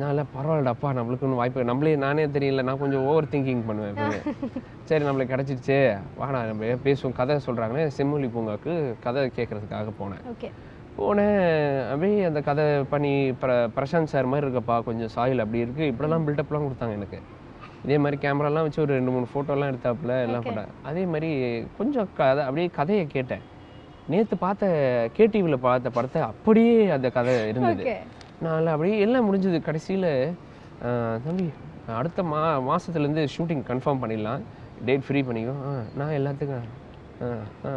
நான் 0.00 0.26
பரவாயில்லடாப்பா 0.34 0.88
நம்மளுக்குன்னு 0.98 1.38
வாய்ப்பு 1.42 1.64
நம்மளே 1.64 1.96
நானே 1.96 2.26
தெரியல 2.26 2.62
நான் 2.62 2.78
கொஞ்சம் 2.78 3.06
ஓவர் 3.12 3.30
திங்கிங் 3.34 3.62
பண்ணுவேன். 3.66 4.18
சரி 4.90 5.04
நம்மளுக்கு 5.04 5.34
கிடச்சிருச்சே. 5.34 5.78
வாடா 6.16 6.42
நம்ம 6.44 6.64
பேசுவோம் 6.84 7.16
கதை 7.20 7.36
சொல்கிறாங்கன்னு 7.46 7.86
செம்மொழி 7.98 8.26
பூங்காக்கு 8.26 8.74
கதை 9.06 9.22
கேட்கறதுக்காக 9.36 9.94
போனேன். 10.02 10.22
ஓகே. 10.34 10.50
போனேன் 10.98 11.36
அப்படியே 11.90 12.24
அந்த 12.24 12.40
கதை 12.40 12.64
பண்ணி 12.84 13.12
பிர 13.42 13.50
பிரசாந்த் 13.76 14.12
சார் 14.12 14.26
மாதிரி 14.26 14.46
இருக்கப்பா 14.46 14.82
கொஞ்சம் 14.82 15.12
சாயில் 15.16 15.42
அப்படி 15.44 15.58
இருக்கு. 15.58 15.84
இப்படிலாம் 15.92 16.26
பில்டப்லாம் 16.26 16.66
கொடுத்தாங்க 16.66 16.92
எனக்கு. 16.92 17.18
இதே 17.84 17.98
மாதிரி 17.98 18.16
கேமராலாம் 18.24 18.64
வச்சு 18.66 18.82
ஒரு 18.82 18.92
ரெண்டு 18.92 19.10
மூணு 19.10 19.26
ஃபோட்டோலாம் 19.32 19.70
எடுத்தாப்புல 19.72 20.14
எல்லாம் 20.26 20.42
போட்டேன் 20.42 20.70
அதே 20.82 21.04
மாதிரி 21.12 21.30
கொஞ்சம் 21.78 22.08
கதை 22.16 22.42
அப்படியே 22.44 22.70
கதையை 22.78 23.06
கேட்டேன். 23.06 23.44
நேற்று 24.08 24.36
பார்த்த 24.36 24.66
கேடிவியில் 25.16 25.64
பார்த்த 25.66 25.90
படத்தை 25.90 26.22
அப்படியே 26.22 26.90
அந்த 26.90 27.10
கதை 27.10 27.34
இருந்தது. 27.48 27.84
நான் 28.42 28.66
அப்படியே 28.66 28.98
எல்லாம் 29.06 29.26
முடிஞ்சது. 29.28 29.58
கடைசியில் 29.62 30.10
தம்பி 31.24 31.46
அடுத்த 31.98 32.22
மா 32.22 32.40
மாதத்துலேருந்து 32.68 33.22
ஷூட்டிங் 33.36 33.64
கன்ஃபார்ம் 33.70 34.02
பண்ணிடலாம். 34.02 34.42
டேட் 34.84 35.06
ஃப்ரீ 35.06 35.20
பண்ணிக்கோ. 35.22 35.54
ஆ, 35.68 35.72
நான் 35.98 36.14
எல்லாத்துக்கும் 36.20 36.68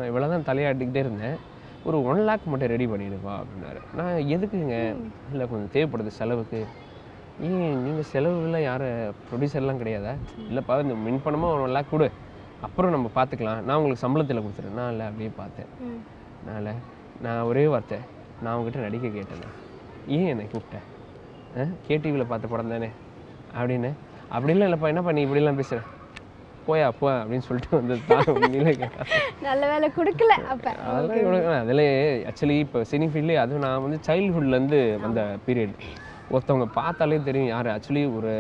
இவ்வளோ 0.09 0.27
தான் 0.33 0.47
தலையாட்டிக்கிட்டே 0.49 1.01
இருந்தேன். 1.05 1.37
ஒரு 1.85 2.03
ஒன் 2.03 2.19
லேக் 2.19 2.45
மட்டும் 2.45 2.69
ரெடி 2.69 2.85
பண்ணிடுப்பா 2.85 3.33
அப்படின்னாரு. 3.33 3.95
நான் 3.95 4.13
எதுக்குங்க? 4.13 4.95
இல்லை 5.31 5.47
கொஞ்சம் 5.49 5.71
தேவைப்படுது 5.73 6.07
செலவுக்கு. 6.07 6.65
ஏன்? 7.41 7.83
நீங்கள் 7.83 8.03
செலவுலாம் 8.13 8.63
யாரும் 8.63 9.13
ப்ரொடியூசர்லாம் 9.29 9.81
கிடையாதா? 9.81 10.15
இல்லைப்பா 10.49 10.81
இந்த 10.81 10.93
மின் 10.95 11.21
பணமாக 11.25 11.61
ஒன் 11.61 11.69
லேக் 11.69 11.89
கொடு. 11.91 12.11
அப்புறம் 12.61 12.91
நம்ம 12.91 13.09
பார்த்துக்கலாம் 13.15 13.61
நான் 13.61 13.77
உங்களுக்கு 13.77 14.07
சம்பளத்தில் 14.07 14.43
கொடுத்துறேன். 14.43 14.73
நான் 14.75 14.91
இல்லை 14.91 15.05
அப்படியே 15.05 15.31
பார்த்தேன் 15.35 15.65
ம். 15.79 16.01
அதனால் 16.47 16.75
நான் 17.21 17.41
ஒரே 17.41 17.67
வார்த்தை. 17.67 17.97
நான் 18.41 18.55
உங்ககிட்ட 18.55 18.87
நடிக்க 18.87 19.07
கேட்டேன். 19.07 19.61
ஏன் 20.07 20.27
என்னை 20.27 20.45
கூப்பிட்டேன் 20.45 21.71
கேடிவியில் 21.87 22.25
பார்த்த 22.25 22.47
படம் 22.47 22.69
தானே? 22.69 22.89
அப்படின்னு. 23.61 23.91
அப்படிலாம் 24.31 24.67
இல்லைப்பா 24.67 24.87
என்னப்பா 24.87 25.11
நீ 25.11 25.25
இப்படிலாம் 25.25 25.55
பேசுகிற 25.55 25.81
போயா 26.65 26.87
போ 26.95 27.07
அப்படின்னு 27.15 27.45
சொல்லிட்டு 27.47 27.77
வந்து 27.77 27.95
நல்ல 29.47 29.61
வேலை 29.65 29.87
கொடுக்கல 29.95 30.33
அப்போ. 30.47 30.71
அதெல்லாம் 30.89 31.59
அதில் 31.61 31.83
ஆக்சுவலி 32.29 32.57
இப்போ 32.63 32.79
சினி 32.89 33.07
ஃபீல்ட்லேயே 33.11 33.39
அதுவும் 33.43 33.65
நான் 33.65 33.85
வந்து 33.85 33.99
சைல்ட்ஹுட்லேருந்து 34.07 34.79
வந்த 35.03 35.21
பீரியட் 35.45 35.75
ஒருத்தவங்க 36.31 36.67
பார்த்தாலே 36.75 37.17
தெரியும் 37.25 37.49
யார்? 37.49 37.69
ஆக்சுவலி 37.73 38.03
ஒரு 38.17 38.33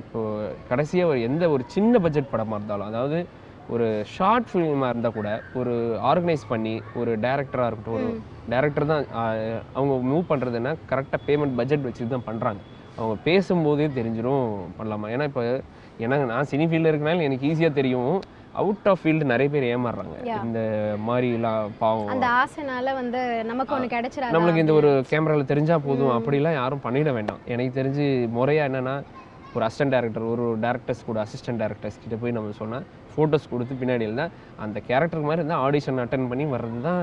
இப்போ 0.00 0.20
கடைசியாக 0.68 1.12
ஒரு 1.12 1.20
எந்த 1.28 1.44
ஒரு 1.50 1.62
சின்ன 1.68 2.00
பட்ஜெட் 2.04 2.32
படமாக 2.32 2.58
இருந்தாலும் 2.58 2.90
அதாவது 2.90 3.20
ஒரு 3.68 3.86
ஷார்ட் 4.12 4.48
ஃபிலிமாக 4.50 4.90
இருந்தால் 4.92 5.16
கூட 5.16 5.28
ஒரு 5.58 5.74
ஆர்கனைஸ் 6.08 6.44
பண்ணி 6.48 6.72
ஒரு 7.00 7.10
டேரக்டராக 7.24 7.68
இருக்கட்டும் 7.68 7.98
ஒரு 7.98 8.08
டேரக்டர் 8.52 8.90
தான் 8.90 9.04
அவங்க 9.74 9.94
மூவ் 10.08 10.30
பண்ணுறதுன்னா 10.30 10.72
கரெக்டாக 10.90 11.20
பேமெண்ட் 11.26 11.58
பட்ஜெட் 11.58 11.86
வச்சு 11.86 12.08
தான் 12.08 12.26
பண்ணுறாங்க 12.26 12.60
அவங்க 12.96 13.16
பேசும்போதே 13.26 13.86
தெரிஞ்சிரும் 13.94 14.46
பண்ணலாமா? 14.78 15.06
ஏன்னா 15.14 15.26
இப்போ 15.30 15.42
எனக்கு 16.06 16.26
நான் 16.32 16.50
சினி 16.50 16.66
ஃபீல்டில் 16.70 16.90
இருக்கனால 16.92 17.26
எனக்கு 17.28 17.48
ஈஸியாக 17.50 17.78
தெரியும். 17.80 18.14
அவுட் 18.60 18.88
ஆஃப் 18.90 19.00
ஃபீல்டு 19.02 19.30
நிறைய 19.32 19.48
பேர் 19.54 19.66
ஏமாறுறாங்க. 19.74 20.16
இந்த 20.46 20.60
மாதிரிலாம் 21.08 21.70
பாவம். 21.82 22.10
அந்த 22.14 22.26
ஆசைனால 22.42 22.94
வந்து 23.00 23.20
நமக்கு 23.50 23.74
ஒன்று 23.76 23.94
கிடைச்சிடாது 23.94 24.34
நம்மளுக்கு 24.36 24.64
இந்த 24.64 24.74
ஒரு 24.80 24.90
கேமராவில் 25.10 25.50
தெரிஞ்சா 25.52 25.78
போதும். 25.86 26.14
அப்படிலாம் 26.16 26.58
யாரும் 26.60 26.84
பண்ணிட 26.86 27.12
வேண்டாம். 27.18 27.42
எனக்கு 27.54 27.78
தெரிஞ்சு 27.80 28.06
முறையா 28.38 28.64
என்னன்னா 28.70 28.96
ஒரு 29.54 29.62
அசிஸ்டன்ட் 29.66 29.94
டேரக்டர் 29.94 30.26
ஒரு 30.32 30.44
டேரக்டர்ஸ் 30.64 31.06
கூட 31.06 31.18
அசிஸ்டன்ட் 31.26 31.60
டேரக்டர்ஸ் 31.62 32.02
கிட்ட 32.02 32.16
போய் 32.22 32.34
நம்ம 32.36 32.52
சொன்னா 32.58 32.78
ஃபோட்டோஸ் 33.14 33.48
கொடுத்து 33.52 33.74
பின்னாடி 33.80 34.06
இருந்தால் 34.06 34.34
அந்த 34.64 34.78
கேரக்டர் 34.88 35.26
மாதிரி 35.28 35.40
இருந்தால் 35.40 35.62
ஆடிஷன் 35.64 36.02
அட்டன் 36.02 36.28
பண்ணி 36.30 36.44
வர்றது 36.52 36.80
தான் 36.88 37.02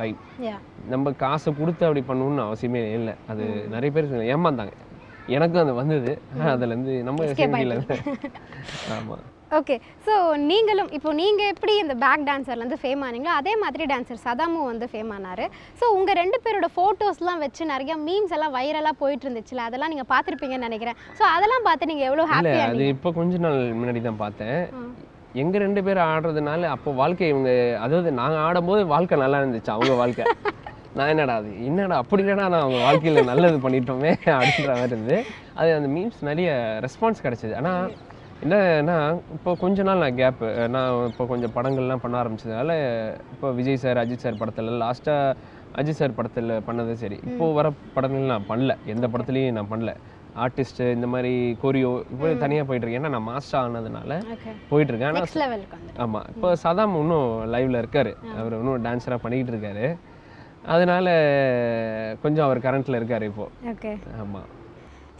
லைஃப் 0.00 0.24
நம்ம 0.92 1.12
காசை 1.22 1.52
கொடுத்து 1.60 1.86
அப்படி 1.88 2.02
பண்ணணும்னு 2.10 2.44
அவசியமே 2.48 2.82
இல்லை. 2.98 3.14
அது 3.32 3.44
நிறைய 3.74 3.90
பேர் 3.96 4.10
ஏமாந்தாங்க. 4.34 4.74
எனக்கும் 5.36 5.62
அது 5.64 5.74
வந்தது. 5.80 6.12
அதுலேருந்து 6.52 6.94
நம்ம 7.08 7.26
சிங்கில 7.40 7.76
ஆமாம் 8.96 9.26
ஓகே 9.58 9.76
ஸோ 10.06 10.12
நீங்களும் 10.50 10.90
இப்போ 10.96 11.10
நீங்கள் 11.20 11.48
எப்படி 11.52 11.72
இந்த 11.84 11.94
பேக் 12.02 12.26
டான்ஸர்லேருந்து 12.28 12.78
ஃபேம் 12.82 13.02
ஆனீங்களோ 13.06 13.32
அதே 13.40 13.52
மாதிரி 13.62 13.84
டான்சர் 13.92 14.20
சதாமும் 14.26 14.68
வந்து 14.70 14.86
ஃபேம் 14.92 15.10
ஆனார். 15.16 15.44
ஸோ 15.80 15.84
உங்கள் 15.96 16.18
ரெண்டு 16.20 16.38
பேரோட 16.44 16.68
ஃபோட்டோஸ்லாம் 16.76 17.42
வச்சு 17.44 17.62
நிறைய 17.72 17.94
மீம்ஸ் 18.06 18.34
எல்லாம் 18.36 18.54
வைரலாக 18.58 18.94
போயிட்டு 19.02 19.26
இருந்துச்சுல 19.26 19.64
அதெல்லாம் 19.68 19.92
நீங்கள் 19.94 20.10
பார்த்துருப்பீங்கன்னு 20.12 20.68
நினைக்கிறேன். 20.68 20.98
ஸோ 21.20 21.24
அதெல்லாம் 21.36 21.66
பார்த்து 21.68 21.90
நீங்கள் 21.92 22.08
எவ்வளோ 22.10 22.26
ஹாப்பியாக 22.34 22.70
அது 22.74 22.86
இப்போ 22.94 23.12
கொஞ்ச 23.18 23.42
நாள் 23.46 23.60
முன்னாடி 23.80 24.02
தான் 24.08 24.22
பார்த்தேன். 24.24 24.60
எங்க 25.42 25.56
ரெண்டு 25.66 25.80
பேரும் 25.86 26.08
ஆடுறதுனால 26.12 26.70
அப்போ 26.76 26.92
வாழ்க்கை 27.02 27.26
இவங்க 27.32 27.50
அதாவது 27.86 28.10
நாங்க 28.22 28.38
ஆடும்போது 28.46 28.80
வாழ்க்கை 28.94 29.18
நல்லா 29.24 29.40
இருந்துச்சு 29.42 29.76
அவங்க 29.76 29.94
வாழ்க்கை. 30.02 30.24
நான் 30.96 31.08
என்னடா 31.08 31.34
அது? 31.40 31.50
என்னடா? 31.64 31.96
அப்படி 31.96 32.22
என்னடா 32.22 32.46
நான் 32.48 32.64
அவங்க 32.64 32.78
வாழ்க்கையில 32.86 33.24
நல்லது 33.24 33.58
பண்ணிட்டோமே 33.64 34.12
அப்படின்ற 34.36 34.70
மாதிரி 34.78 34.94
இருந்தது. 34.94 35.18
அது 35.54 35.74
அந்த 35.74 35.88
மீம்ஸ் 35.96 36.20
நிறைய 36.28 36.50
ரெஸ்பான்ஸ் 36.86 37.24
கிடைச்சது. 37.26 37.54
ஆனா 37.60 37.72
என்னன்னா 38.44 38.96
இப்போ 39.36 39.54
கொஞ்ச 39.54 39.82
நாள் 39.82 40.02
நான் 40.04 40.18
கேப் 40.20 40.42
நான் 40.74 41.06
இப்போ 41.06 41.24
கொஞ்சம் 41.26 41.54
படங்கள்லாம் 41.56 42.02
பண்ண 42.04 42.14
ஆரம்பிச்சதுனால 42.22 42.74
இப்போ 43.34 43.50
விஜய் 43.58 43.82
சார் 43.82 44.00
அஜித் 44.02 44.24
சார் 44.24 44.40
படத்துல 44.42 44.76
லாஸ்ட்டாக 44.84 45.34
அஜித் 45.80 46.00
சார் 46.00 46.16
படத்துல 46.18 46.56
பண்ணது 46.68 46.92
சரி. 47.02 47.18
இப்போ 47.30 47.52
வர 47.58 47.70
படங்கள் 47.96 48.32
நான் 48.32 48.48
பண்ணல. 48.48 48.74
எந்த 48.94 49.08
படத்துலையும் 49.08 49.56
நான் 49.58 49.70
பண்ணல. 49.72 49.92
ஆர்டிஸ்ட் 50.44 50.80
இந்த 50.96 51.06
மாதிரி 51.06 51.32
கோரியோ 51.62 51.90
இப்போ 52.12 52.26
தனியாக 52.44 52.66
போயிட்டு 52.66 52.86
இருக்கேன். 52.86 53.04
ஏன்னா 53.04 53.14
நான் 53.16 53.28
மாஸ்டர் 53.30 53.60
ஆனதுனால 53.62 54.16
ஓகே 54.34 54.50
போயிட்டு 54.70 54.92
இருக்கேன். 54.92 55.10
ஆனா 55.10 55.20
நெக்ஸ்ட் 55.20 55.42
லெவலுக்கு 55.42 55.76
வந்து 55.78 55.94
ஆமா. 56.04 56.20
இப்போ 56.34 56.50
சதாம் 56.64 56.96
இன்னும் 57.02 57.30
லைவ்ல 57.54 57.82
இருக்காரு. 57.84 58.12
அவர் 58.40 58.56
இன்னும் 58.60 58.84
டான்ஸராக 58.84 59.20
பண்ணிக்கிட்டு 59.24 59.54
இருக்காரு. 59.54 59.86
அதனால 60.74 61.06
கொஞ்சம் 62.22 62.46
அவர் 62.46 62.64
கரண்ட்ல 62.66 62.98
இருக்காரு 63.00 63.24
இப்போ. 63.30 63.46
ஓகே 63.72 63.92
ஆமா. 64.22 64.42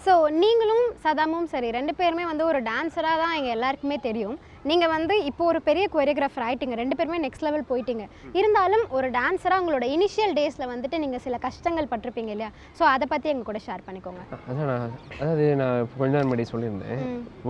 ஸோ 0.05 0.13
நீங்களும் 0.43 0.85
சதாமும் 1.05 1.49
சரி 1.55 1.71
ரெண்டு 1.71 1.95
பேருமே 1.95 2.25
வந்து 2.25 2.45
ஒரு 2.45 2.61
டான்ஸராக 2.63 3.21
தான் 3.23 3.37
எங்கள் 3.39 3.55
எல்லாருக்குமே 3.57 3.97
தெரியும். 4.09 4.39
நீங்கள் 4.69 4.91
வந்து 4.95 5.15
இப்போ 5.29 5.43
ஒரு 5.51 5.59
பெரிய 5.67 5.85
கொரியோகிராஃபர் 5.93 6.45
ஆயிட்டீங்க. 6.47 6.75
ரெண்டு 6.81 6.95
பேருமே 6.97 7.19
நெக்ஸ்ட் 7.25 7.45
லெவல் 7.47 7.65
போயிட்டீங்க. 7.71 8.05
இருந்தாலும் 8.39 8.83
ஒரு 8.97 9.07
டான்ஸராக 9.17 9.61
உங்களோட 9.63 9.87
இனிஷியல் 9.95 10.35
டேஸில் 10.39 10.67
வந்துட்டு 10.73 10.97
நீங்கள் 11.05 11.23
சில 11.27 11.37
கஷ்டங்கள் 11.45 11.89
பட்டிருப்பீங்க 11.93 12.33
இல்லையா? 12.35 12.51
ஸோ 12.79 12.83
அதை 12.95 13.07
பற்றி 13.13 13.31
எங்க 13.33 13.45
கூட 13.51 13.61
ஷேர் 13.67 13.85
பண்ணிக்கோங்க. 13.87 14.23
அதான் 14.51 14.73
அதாவது 15.21 15.47
நான் 15.61 15.89
கொஞ்ச 16.01 16.13
நாள் 16.17 16.29
முன்னாடி 16.29 16.47
சொல்லியிருந்தேன். 16.53 17.01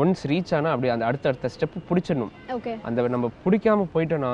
ஒன்ஸ் 0.03 0.23
ரீச் 0.33 0.53
ஆனால் 0.59 0.75
அப்படி 0.75 0.93
அந்த 0.95 1.07
அடுத்த 1.09 1.33
அடுத்த 1.33 1.51
ஸ்டெப் 1.55 1.77
பிடிச்சிடணும். 1.91 2.33
ஓகே 2.57 2.75
அந்த 2.91 3.09
நம்ம 3.17 3.31
பிடிக்காம 3.47 3.89
போயிட்டோன்னா 3.97 4.33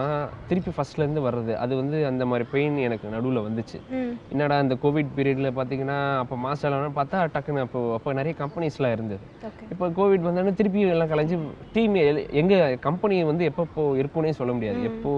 திருப்பி 0.51 0.75
ஃபர்ஸ்ட்ல 0.77 1.05
இருந்து 1.05 1.25
வர்றது. 1.29 1.55
அது 1.65 1.73
வந்து 1.83 1.99
அந்த 2.11 2.27
மாதிரி 2.33 2.47
பெயின் 2.55 2.79
எனக்கு 2.89 3.15
நடுவுல 3.17 3.47
வந்துச்சு. 3.49 3.81
என்னடா 4.35 4.59
இந்த 4.67 4.79
கோவிட் 4.85 5.17
பீரியட்ல 5.17 5.51
பார்த்தீங்கன்னா 5.61 5.99
அப்போ 6.25 6.39
மாஸ்டர்லாம் 6.45 6.99
பார்த்தா 7.01 7.25
டக்குன்னு 7.39 7.65
அப்போ 7.67 7.81
அப்போ 7.99 8.17
நிறைய 8.21 8.35
கம்பெனிஸ்லாம் 8.43 8.97
இருந்தது. 8.99 9.23
இப்போ 9.73 9.89
கோவிட் 10.01 10.29
வந்தோடனே 10.29 10.55
திருப்பி 10.63 10.87
எல்லாம் 10.95 11.13
கலைஞ்சு 11.15 11.39
டீம் 11.75 11.99
எங்க 12.43 12.55
கம்பெனி 12.81 13.25
வந்து 13.25 13.45
எப்போ 13.45 13.67
போ 13.75 13.83
இருக்கும்னே 13.95 14.31
சொல்ல 14.31 14.53
முடியாது. 14.53 14.83
எப்போ 14.83 15.13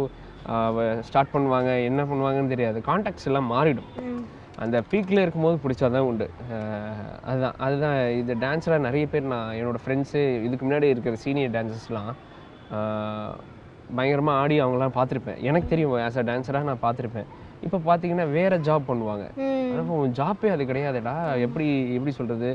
ஸ்டார்ட் 1.00 1.32
பண்ணுவாங்க 1.32 1.84
என்ன 1.84 2.04
பண்ணுவாங்கன்னு 2.04 2.52
தெரியாது. 2.54 2.82
கான்டாக்ட்ஸ் 2.87 3.26
எல்லாம் 3.26 3.52
மாறிடும். 3.52 3.88
அந்த 4.56 4.82
பீக்கில் 4.90 5.20
இருக்கும்போது 5.20 5.58
பிடிச்சாதான் 5.64 6.06
உண்டு. 6.11 6.30
அஹ் 6.52 7.18
அதுதான் 7.24 7.54
அதுதான் 7.58 8.11
இது 8.11 8.34
டான்ஸில் 8.34 8.78
நிறைய 8.78 9.06
பேர் 9.06 9.22
நான் 9.22 9.56
என்னோடய 9.56 9.82
ஃப்ரெண்ட்ஸு 9.87 10.22
இதுக்கு 10.44 10.66
முன்னாடி 10.66 10.88
இருக்கிற 10.94 11.16
சீனியர் 11.16 11.50
டான்சர்ஸ்லாம் 11.50 12.11
பயங்கரமாக 13.96 14.38
ஆடி 14.38 14.62
அவங்களாம் 14.62 14.96
பார்த்துருப்பேன். 14.96 15.38
எனக்கு 15.40 15.68
தெரியும் 15.68 15.92
ஆஸ் 15.92 16.18
அ 16.22 16.22
டான்ஸராக 16.22 16.68
நான் 16.70 16.84
பார்த்துருப்பேன். 16.87 17.28
இப்போ 17.61 17.78
பார்த்தீங்கன்னா 17.87 18.30
வேறு 18.32 18.56
ஜாப் 18.58 18.88
பண்ணுவாங்க. 18.88 19.24
ஆனால் 19.72 20.11
ஜாப்பே 20.18 20.48
அது 20.54 20.64
கிடையாதுடா. 20.64 21.14
எப்படி 21.38 21.66
எப்படி 21.94 22.11
சொல்கிறது 22.11 22.50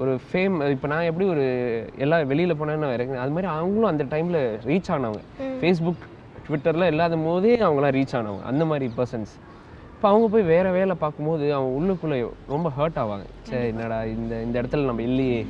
ஒரு 0.00 0.12
ஃபேம் 0.28 0.56
இப்போ 0.70 0.86
நான் 0.92 1.06
எப்படி 1.10 1.26
ஒரு 1.34 1.44
எல்லா 2.04 2.16
வெளியில் 2.30 2.58
போனேன்னு 2.60 2.88
இறங்க 2.96 3.14
அது 3.20 3.32
மாதிரி 3.34 3.48
அவங்களும் 3.52 3.90
அந்த 3.90 4.04
டைமில் 4.12 4.40
ரீச் 4.70 4.90
ஆனவங்க. 4.94 5.22
ஃபேஸ்புக் 5.60 6.02
ட்விட்டரில் 6.46 6.90
இல்லாத 6.92 7.16
போதே 7.26 7.52
அவங்களாம் 7.66 7.94
ரீச் 7.98 8.16
ஆனவங்க. 8.18 8.42
அந்த 8.50 8.64
மாதிரி 8.70 8.86
பர்சன்ஸ் 8.98 9.32
இப்போ 9.94 10.08
அவங்க 10.08 10.26
போய் 10.28 10.50
வேறு 10.52 10.70
வேலை 10.78 10.94
பார்க்கும்போது 11.04 11.46
அவங்க 11.54 11.70
உள்ளுக்குள்ளே 11.78 12.18
ரொம்ப 12.54 12.68
ஹர்ட் 12.78 12.98
ஆவாங்க. 13.02 13.26
சரி 13.50 13.66
என்னடா 13.72 13.98
இந்த 14.16 14.34
இந்த 14.46 14.56
இடத்துல 14.62 14.88
நம்ம 14.90 15.02
இல்லையே. 15.02 15.40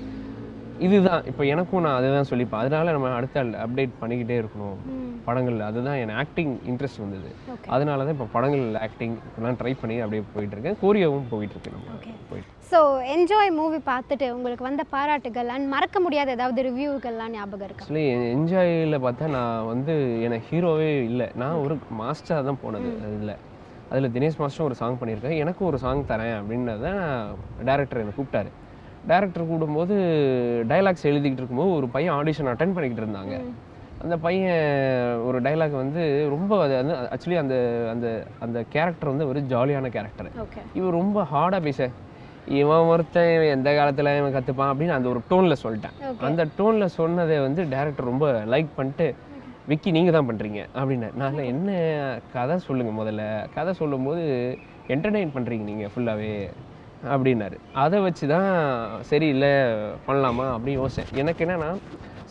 இதுதான். 0.80 1.22
இப்போ 1.26 1.44
எனக்கும் 1.44 1.82
நான் 1.82 1.98
அதுதான் 1.98 2.28
சொல்லிப்பேன். 2.30 2.60
அதனால 2.62 2.92
நம்ம 2.92 3.12
அடுத்த 3.14 3.42
அப்டேட் 3.64 3.92
பண்ணிக்கிட்டே 4.00 4.36
இருக்கணும். 4.40 4.76
ம். 4.94 5.12
படங்கள் 5.24 5.60
அதுதான் 5.60 5.96
என் 5.96 6.14
ஆக்டிங் 6.22 6.58
இன்ட்ரெஸ்ட் 6.70 7.00
வந்தது. 7.00 7.30
அதனால 7.66 8.04
தான் 8.04 8.14
இப்போ 8.16 8.28
படங்கள் 8.32 8.74
ஆக்டிங் 8.76 9.16
எல்லாம் 9.38 9.58
ட்ரை 9.62 9.74
பண்ணி 9.80 10.00
அப்படியே 10.00 10.22
போயிட்டு 10.34 10.56
இருக்கேன் 10.56 10.78
கோரியாவும் 10.82 11.30
போயிட்டு 11.30 11.54
இருக்கு 11.54 11.74
நம்ம. 11.76 11.96
போயிட்டு. 12.30 12.52
ஸோ 12.72 12.78
என்ஜாய் 13.14 13.50
மூவி 13.50 13.78
பார்த்துட்டு 13.90 14.32
உங்களுக்கு 14.32 14.64
வந்த 14.64 14.84
பாராட்டுகள் 14.90 15.48
அண்ட் 15.48 15.68
மறக்க 15.68 16.00
முடியாத 16.00 16.30
ஏதாவது 16.30 16.62
ரிவ்யூக்கள்லாம் 16.62 17.30
ஞாபகம் 17.30 17.66
இருக்கா? 17.66 17.84
ஆக்சுவலி 17.84 18.06
என்ஜாயில் 18.36 19.02
பார்த்தா 19.04 19.26
நான் 19.26 19.66
வந்து 19.66 20.22
எனக்கு 20.22 20.46
ஹீரோவே 20.50 21.04
இல்லை. 21.04 21.28
நான் 21.34 21.54
ஒரு 21.54 21.76
மாஸ்டராக 22.00 22.44
தான் 22.44 22.62
போனது. 22.62 22.90
அதில். 23.08 23.36
அதில் 23.90 24.12
தினேஷ் 24.12 24.40
மாஸ்டரும் 24.42 24.64
ஒரு 24.64 24.74
சாங் 24.74 24.98
பண்ணியிருக்கேன் 25.00 25.36
எனக்கும் 25.36 25.68
ஒரு 25.68 25.78
சாங் 25.78 26.08
தரேன் 26.08 26.36
அப்படின்றத 26.38 26.86
டேரக்டர் 27.64 28.00
என்னை 28.00 28.14
கூப்பிட்டாரு. 28.16 28.50
டேரக்டர் 29.10 29.48
கூப்பிடும்போது 29.48 29.94
டைலாக்ஸ் 30.72 31.08
எழுதிக்கிட்டு 31.10 31.42
இருக்கும்போது 31.42 31.74
ஒரு 31.78 31.88
பையன் 31.94 32.16
ஆடிஷன் 32.18 32.50
அட்டன் 32.52 32.74
பண்ணிக்கிட்டு 32.76 33.04
இருந்தாங்க. 33.04 33.36
அந்த 34.04 34.14
பையன் 34.24 34.64
ஒரு 35.26 35.38
டைலாக் 35.46 35.76
வந்து 35.82 36.02
ரொம்ப 36.32 36.58
அது 36.64 36.74
வந்து 36.80 36.96
ஆக்சுவலி 37.14 37.38
அந்த 37.42 37.56
அந்த 37.92 38.08
அந்த 38.46 38.58
கேரக்டர் 38.74 39.12
வந்து 39.12 39.28
ஒரு 39.30 39.40
ஜாலியான 39.52 39.90
கேரக்டர் 39.94 40.30
இவன் 40.78 40.96
ரொம்ப 41.00 41.26
ஹார்டாக 41.32 41.62
பேச. 41.68 41.88
இவன் 42.60 42.88
ஒருத்தன் 42.90 43.30
இவன் 43.36 43.54
எந்த 43.54 43.70
காலத்தில் 43.76 44.10
இவன் 44.18 44.34
கற்றுப்பான் 44.34 44.70
அப்படின்னு 44.72 44.96
அந்த 44.96 45.08
ஒரு 45.12 45.20
டோனில் 45.30 45.62
சொல்லிட்டேன். 45.62 45.96
அந்த 46.28 46.42
டோனில் 46.58 46.94
சொன்னதை 46.98 47.38
வந்து 47.46 47.62
டேரக்டர் 47.72 48.10
ரொம்ப 48.12 48.26
லைக் 48.54 48.76
பண்ணிட்டு 48.76 49.06
விக்கி 49.70 49.90
நீங்கள் 49.96 50.14
தான் 50.16 50.28
பண்ணுறீங்க 50.28 50.60
அப்படின்னு. 50.80 51.08
நான் 51.20 51.38
என்ன 51.52 51.70
கதை 52.34 52.56
சொல்லுங்கள் 52.66 52.98
முதல்ல? 53.00 53.22
கதை 53.56 53.72
சொல்லும்போது 53.80 54.22
என்டர்டெயின் 54.94 55.34
பண்ணுறீங்க 55.36 55.64
நீங்கள் 55.70 55.90
ஃபுல்லாகவே 55.94 56.30
அப்படின்னாரு. 57.14 57.56
அதை 57.84 57.98
வச்சு 58.06 58.26
தான் 58.34 58.48
சரி 59.10 59.26
இல்லை 59.34 59.52
பண்ணலாமா 60.06 60.46
அப்படின்னு 60.54 60.80
யோசிச்சேன். 60.82 61.10
எனக்கு 61.22 61.44
என்னன்னா 61.46 61.70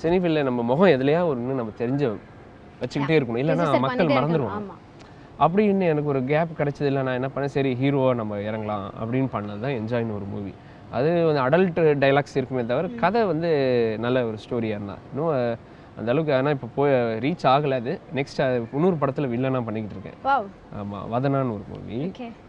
சினிஃபில்ல 0.04 0.44
நம்ம 0.50 0.64
முகம் 0.72 0.94
எதுலையா 0.96 1.22
ஒரு 1.30 1.40
இன்னும் 1.44 1.62
நம்ம 1.62 1.76
தெரிஞ்ச 1.84 2.04
வச்சுக்கிட்டே 2.82 3.18
இருக்கணும். 3.18 3.42
இல்லைன்னா 3.44 3.68
மக்கள் 3.86 4.16
மறந்துடுவாங்க 4.18 4.74
அப்படின்னு 5.46 5.86
எனக்கு 5.94 6.12
ஒரு 6.14 6.22
கேப் 6.32 6.58
கிடைச்சது 6.60 6.90
இல்லை 6.92 7.02
நான் 7.08 7.18
என்ன 7.20 7.30
பண்ணேன்? 7.36 7.54
சரி 7.58 7.72
ஹீரோவா 7.82 8.12
நம்ம 8.22 8.40
இறங்கலாம் 8.50 8.86
அப்படின்னு 9.02 9.30
பண்ணது 9.36 9.64
தான் 9.66 9.78
என்ஜாய்னு 9.80 10.18
ஒரு 10.20 10.28
மூவி 10.34 10.54
அது 10.98 11.10
வந்து 11.28 11.42
அடல்ட் 11.46 11.80
டைலாக்ஸ் 12.04 12.38
இருக்குமே 12.40 12.66
தவிர 12.66 12.92
கதை 13.04 13.22
வந்து 13.32 13.50
நல்ல 14.06 14.18
ஒரு 14.30 14.38
ஸ்டோரியாக 14.44 14.78
இருந்தா. 14.78 14.98
இன்னும் 15.12 15.34
அந்த 16.00 16.08
அளவுக்கு 16.12 16.34
ஆனால் 16.38 16.54
இப்போ 16.56 16.68
போய் 16.78 16.94
ரீச் 17.26 17.44
ஆகலை 17.52 17.76
அது. 17.82 17.92
நெக்ஸ்ட் 18.18 18.40
இன்னொரு 18.78 18.98
படத்தில் 19.02 19.30
வில்லனாக 19.34 19.66
பண்ணிக்கிட்டு 19.68 19.96
இருக்கேன். 19.98 20.18
ஆமாம் 20.80 21.06
வதனான்னு 21.14 21.54
ஒரு 21.58 21.64
மூவி 21.72 22.00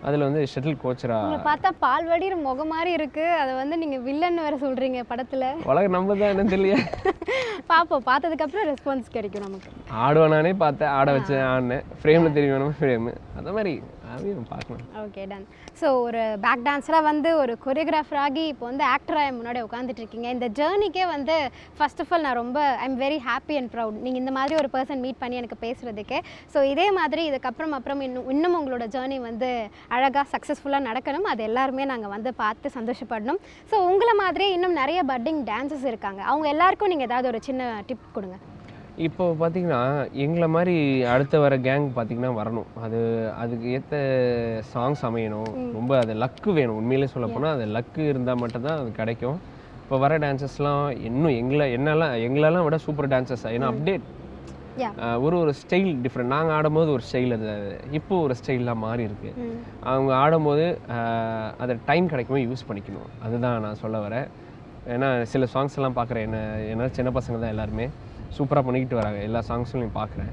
அதில் 0.07 0.25
வந்து 0.27 0.41
ஷட்டில் 0.53 0.81
கோச்சரா 0.85 1.19
பார்த்தா 1.49 1.71
பால் 1.85 2.09
வடிகிற 2.13 2.37
முகம் 2.47 2.73
மாதிரி 2.75 2.93
இருக்கு. 2.99 3.27
அதை 3.43 3.53
வந்து 3.61 3.77
நீங்க 3.83 3.99
வில்லன் 4.09 4.43
வேற 4.47 4.57
சொல்றீங்க 4.65 5.03
படத்துல. 5.13 5.45
உலக 5.73 5.93
நம்ம 5.97 6.17
தான் 6.23 6.33
என்ன 6.35 6.47
தெரியல 6.55 6.77
பாப்போம். 7.73 8.05
பார்த்ததுக்கு 8.09 8.45
அப்புறம் 8.47 8.69
ரெஸ்பான்ஸ் 8.73 9.15
கிடைக்கும் 9.17 9.47
நமக்கு. 9.47 9.71
ஆடுவானானே 10.05 10.53
பார்த்தேன். 10.65 10.93
ஆட 10.99 11.09
வச்சேன் 11.19 11.47
ஆடினேன். 11.53 11.85
ஃப்ரேமில் 12.01 12.37
தெரிய 12.39 12.59
ஃப்ரேமு 12.81 13.13
அந்த 13.39 13.51
மாதிரி. 13.59 13.75
அதையும் 14.17 14.49
பார்க்கலாம் 14.53 14.83
ஓகே 15.05 15.25
டன் 15.33 15.47
ஸோ 15.81 15.87
ஒரு 16.07 16.23
பேக் 16.45 16.65
டான்ஸராக 16.69 17.07
வந்து 17.11 17.33
ஒரு 17.43 17.55
கொரியோகிராஃபர் 17.67 18.21
ஆகி 18.27 18.45
இப்போ 18.53 18.65
வந்து 18.71 18.85
ஆக்டராக 18.95 19.35
முன்னாடி 19.39 19.61
உட்காந்துட்டு 19.69 20.03
இருக்கீங்க. 20.03 20.29
இந்த 20.37 20.49
ஜேர்னிக்கே 20.61 21.07
வந்து 21.15 21.37
ஃபர்ஸ்ட் 21.79 22.03
ஆஃப் 22.05 22.13
ஆல் 22.15 22.25
நான் 22.27 22.39
ரொம்ப 22.43 22.59
I 22.83 22.87
am 22.91 22.99
very 23.05 23.19
happy 23.29 23.57
and 23.61 23.73
proud 23.75 23.99
நீங்கள் 24.07 24.23
இந்த 24.23 24.35
மாதிரி 24.39 24.57
ஒரு 24.63 24.71
பர்சன் 24.77 25.03
மீட் 25.07 25.21
பண்ணி 25.23 25.41
எனக்கு 25.43 25.59
பேசுகிறதுக்கே 25.67 26.21
ஸோ 26.55 26.59
இதே 26.73 26.89
மாதிரி 27.01 27.25
இதுக்கப்புறம் 27.31 27.75
அப்புறம் 27.79 28.03
இன்னும் 28.09 28.29
இன்னும் 28.35 28.59
உங்களோட 28.61 28.87
ஜேர்னி 28.97 29.19
வந்து 29.29 29.51
அழகாக 29.97 30.27
சக்ஸஸ்ஃபுல்லாக 30.35 30.87
நடக்கணும். 30.89 31.29
அது 31.33 31.43
எல்லாருமே 31.51 31.87
நாங்கள் 31.93 32.15
வந்து 32.17 32.33
பார்த்து 32.43 32.77
சந்தோஷப்படணும். 32.79 33.41
ஸோ 33.71 33.79
உங்களை 33.91 34.15
மாதிரி 34.25 34.49
இன்னும் 34.57 34.79
நிறைய 34.83 35.01
பட்டிங் 35.13 35.41
டான்சஸ் 35.53 35.89
இருக்காங்க. 35.93 36.21
அவங்க 36.33 36.49
எல்லாருக்கும் 36.55 36.93
நீங்கள் 36.95 37.11
ஏதாவது 37.11 37.31
ஒரு 37.33 37.41
சின்ன 37.49 37.73
டிப் 37.89 38.15
கொடுங்க. 38.19 38.39
இப்போ 39.05 39.25
பார்த்தீங்கன்னா 39.41 39.81
எங்களை 40.25 40.47
மாதிரி 40.55 40.75
அடுத்த 41.15 41.39
வர 41.43 41.55
கேங் 41.67 41.87
பார்த்தீங்கன்னா 41.97 42.31
வரணும். 42.39 42.69
அது 42.85 42.99
அதுக்கு 43.43 43.67
ஏற்ற 43.77 43.97
சாங்ஸ் 44.75 45.03
அமையணும். 45.09 45.51
ரொம்ப 45.79 45.93
அது 46.03 46.13
லக்கு 46.23 46.51
வேணும். 46.59 46.79
உண்மையிலே 46.81 47.09
சொல்ல 47.15 47.27
போனால் 47.35 47.55
அது 47.57 47.65
லக்கு 47.77 48.03
இருந்தால் 48.13 48.41
மட்டும்தான் 48.43 48.79
அது 48.83 48.93
கிடைக்கும். 49.01 49.37
இப்போ 49.83 49.99
வர 50.05 50.15
டான்சஸ்லாம் 50.25 50.87
இன்னும் 51.09 51.35
எங்களை 51.41 51.67
என்னெல்லாம் 51.79 52.15
எங்களெல்லாம் 52.29 52.67
விட 52.69 52.79
சூப்பர் 52.87 53.11
டான்சஸ் 53.15 53.45
ஏன்னா 53.55 53.69
அப்டேட் 53.73 54.07
ஒரு 55.27 55.37
ஒரு 55.43 55.53
ஸ்டைல் 55.61 55.93
டிஃப்ரெண்ட் 56.07 56.35
நாங்கள் 56.37 56.55
ஆடும்போது 56.57 56.91
ஒரு 56.97 57.05
ஸ்டைல் 57.11 57.37
அது 57.37 57.53
இப்போ 57.99 58.15
ஒரு 58.25 58.35
ஸ்டைல்லாம் 58.41 58.83
மாறி 58.87 59.03
இருக்கு. 59.09 59.31
அவங்க 59.93 60.11
ஆடும்போது 60.23 60.67
அதை 61.63 61.77
டைம் 61.93 62.11
கிடைக்குமோ 62.15 62.43
யூஸ் 62.49 62.67
பண்ணிக்கணும். 62.71 63.09
அதுதான் 63.27 63.63
நான் 63.67 63.81
சொல்ல 63.85 63.99
வரேன். 64.09 64.27
ஏன்னா 64.97 65.09
சில 65.35 65.45
சாங்ஸ் 65.55 65.79
எல்லாம் 65.81 65.99
பார்க்குறேன் 66.01 66.27
என்ன 66.29 66.41
என்ன 66.73 66.91
சின்ன 66.99 67.11
பசங்க 67.21 67.39
தான் 67.45 67.55
எல்லாருமே. 67.55 67.89
சூப்பராக 68.33 68.65
பண்ணிக்கிட்டு 68.67 69.01
வராங்க. 69.01 69.21
எல்லா 69.29 69.41
சாங்ஸ்லையும் 69.49 69.97
பார்க்குறேன் 69.97 70.33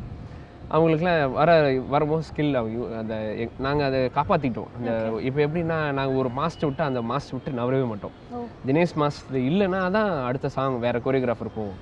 அவங்களுக்குலாம் 0.71 1.33
வர 1.33 1.49
வரும்போது 1.89 2.23
ஸ்கில் 2.27 2.55
அந்த 2.99 3.15
நாங்கள் 3.59 3.87
அதை 3.89 3.99
காப்பாற்றிட்டோம் 4.15 4.69
அந்த 4.77 4.91
இப்போ 5.27 5.39
எப்படின்னா 5.45 5.77
நாங்கள் 5.97 6.19
ஒரு 6.21 6.29
மாஸ்டர் 6.37 6.67
விட்டு 6.69 6.83
அந்த 6.83 7.01
மாஸ்டர் 7.09 7.35
விட்டு 7.37 7.59
நவரவே 7.59 7.85
மாட்டோம். 7.91 8.15
தினேஷ் 8.67 8.95
மாஸ்டர் 9.01 9.39
இல்லைன்னா 9.49 9.81
தான் 9.97 10.11
அடுத்த 10.27 10.49
சாங் 10.55 10.77
வேறு 10.85 11.03
கொரியோகிராஃபர் 11.05 11.55
போகும் 11.57 11.79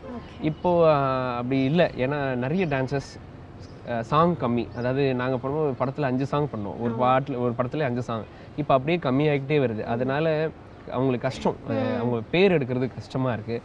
இப்போ 0.50 0.72
ஆஹ், 0.92 1.06
அப்படி 1.40 1.60
இல்லை. 1.70 1.88
ஏன்னா 2.04 2.20
நிறைய 2.44 2.66
டான்சஸ் 2.74 3.12
சாங் 4.10 4.34
கம்மி. 4.42 4.66
அதாவது 4.80 5.04
நாங்கள் 5.22 5.42
பண்ணுவோம் 5.44 5.68
ஒரு 5.68 5.78
படத்தில் 5.80 6.10
அஞ்சு 6.10 6.26
சாங் 6.32 6.50
பண்ணோம் 6.52 6.80
ஒரு 6.84 6.94
பாட்டில் 7.00 7.40
ஒரு 7.44 7.54
படத்துல 7.60 7.88
அஞ்சு 7.90 8.04
சாங் 8.04 8.26
இப்போ 8.58 8.72
அப்படியே 8.78 8.98
கம்மியாகிட்டே 9.06 9.60
வருது. 9.66 9.84
அதனால 9.94 10.26
அவங்களுக்கு 10.92 11.28
கஷ்டம். 11.28 11.58
அவங்க 12.00 12.18
பேர் 12.34 12.56
எடுக்கிறது 12.58 12.88
கஷ்டமாக 12.96 13.36
இருக்குது 13.38 13.62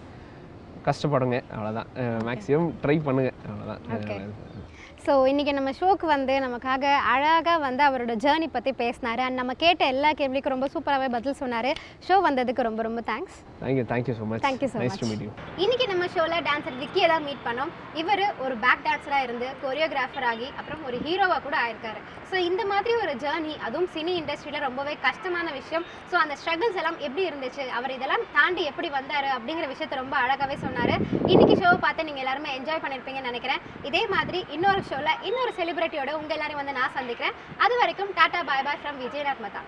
கஷ்டப்படுங்க 0.88 1.38
அவ்வளோதான் 1.54 1.88
மேக்ஸிமம் 2.28 2.68
ட்ரை 2.82 2.96
பண்ணுங்க 3.06 3.30
அவ்வளோதான். 3.48 3.82
ஸோ 5.06 5.12
இன்றைக்கி 5.30 5.52
நம்ம 5.56 5.70
ஷோக்கு 5.78 6.06
வந்து 6.12 6.34
நமக்காக 6.44 6.84
அழகாக 7.10 7.58
வந்து 7.64 7.82
அவரோட 7.88 8.12
ஜேர்னி 8.24 8.46
பற்றி 8.54 8.70
பேசினாரு. 8.80 9.20
அண்ட் 9.26 9.38
நம்ம 9.40 9.52
கேட்ட 9.60 9.82
எல்லா 9.92 10.10
கேள்விக்கும் 10.20 10.54
ரொம்ப 10.54 10.68
சூப்பராகவே 10.72 11.08
பதில் 11.14 11.36
சொன்னார். 11.42 11.68
ஷோ 12.06 12.16
வந்ததுக்கு 12.24 12.62
ரொம்ப 12.68 12.80
ரொம்ப 12.86 13.00
thanks 13.10 13.36
thank you 13.60 13.84
thank you 13.92 14.14
so 14.20 14.24
much 14.30 14.42
Thank 14.46 14.62
you 14.64 14.70
so 14.72 14.78
nice 14.80 14.94
much. 14.94 15.02
To 15.02 15.08
meet 15.10 15.22
you 15.26 15.30
இன்னைக்கு 15.64 15.86
நம்ம 15.92 16.06
ஷோவில் 16.14 16.44
டான்சர் 16.48 16.78
விக்கியை 16.82 17.08
தான் 17.12 17.24
மீட் 17.28 17.44
பண்ணோம். 17.48 17.70
இவர் 18.02 18.24
ஒரு 18.46 18.56
பேக் 18.64 18.82
டான்ஸராக 18.88 19.26
இருந்து 19.28 19.48
கொரியோகிராஃபர் 19.62 20.26
ஆகி 20.32 20.48
அப்புறம் 20.60 20.82
ஒரு 20.88 20.98
ஹீரோவாக 21.06 21.40
கூட 21.46 21.56
ஆயிருக்காரு. 21.64 22.02
ஸோ 22.30 22.36
இந்த 22.48 22.62
மாதிரி 22.72 22.92
ஒரு 23.02 23.14
ஜேர்னி 23.24 23.54
அதுவும் 23.66 23.88
சினி 23.94 24.12
இண்டஸ்ட்ரியில் 24.22 24.66
ரொம்பவே 24.68 24.96
கஷ்டமான 25.06 25.46
விஷயம். 25.60 25.86
ஸோ 26.10 26.16
அந்த 26.24 26.34
ஸ்ட்ரகிள்ஸ் 26.42 26.80
எல்லாம் 26.82 26.98
எப்படி 27.06 27.24
இருந்துச்சு? 27.28 27.64
அவர் 27.78 27.96
இதெல்லாம் 27.98 28.26
தாண்டி 28.36 28.64
எப்படி 28.72 28.90
வந்தார்? 28.98 29.30
அப்படிங்கிற 29.36 29.68
விஷயத்த 29.74 30.02
ரொம்ப 30.02 30.16
அழகாகவே 30.24 30.58
சொன்னார். 30.66 30.94
இன்னைக்கு 31.32 31.56
ஷோவை 31.62 31.78
பார்த்து 31.86 32.08
நீங்கள் 32.10 32.24
எல்லாருமே 32.26 32.58
என்ஜாய் 32.58 32.84
பண்ணியிருப்பீங்கன்னு 32.84 33.32
நினைக்கிறேன். 33.32 33.62
இதே 33.90 34.04
மாதிரி 34.16 34.40
இன்னொரு 34.58 34.82
ஷோவில் 34.96 35.24
இன்னொரு 35.28 35.52
செலிபிரிட்டியோட 35.56 36.10
உங்கள் 36.18 36.36
எல்லாரையும் 36.36 36.60
வந்து 36.60 36.76
நான் 36.78 36.94
சந்திக்கிறேன். 36.98 37.34
அது 37.64 37.74
வரைக்கும் 37.80 38.12
டாடா 38.18 38.40
பாய் 38.50 38.62
பாய் 38.66 38.80
ஃப்ரம் 38.82 39.00
விஜயநாத் 39.04 39.42
மதா. 39.46 39.60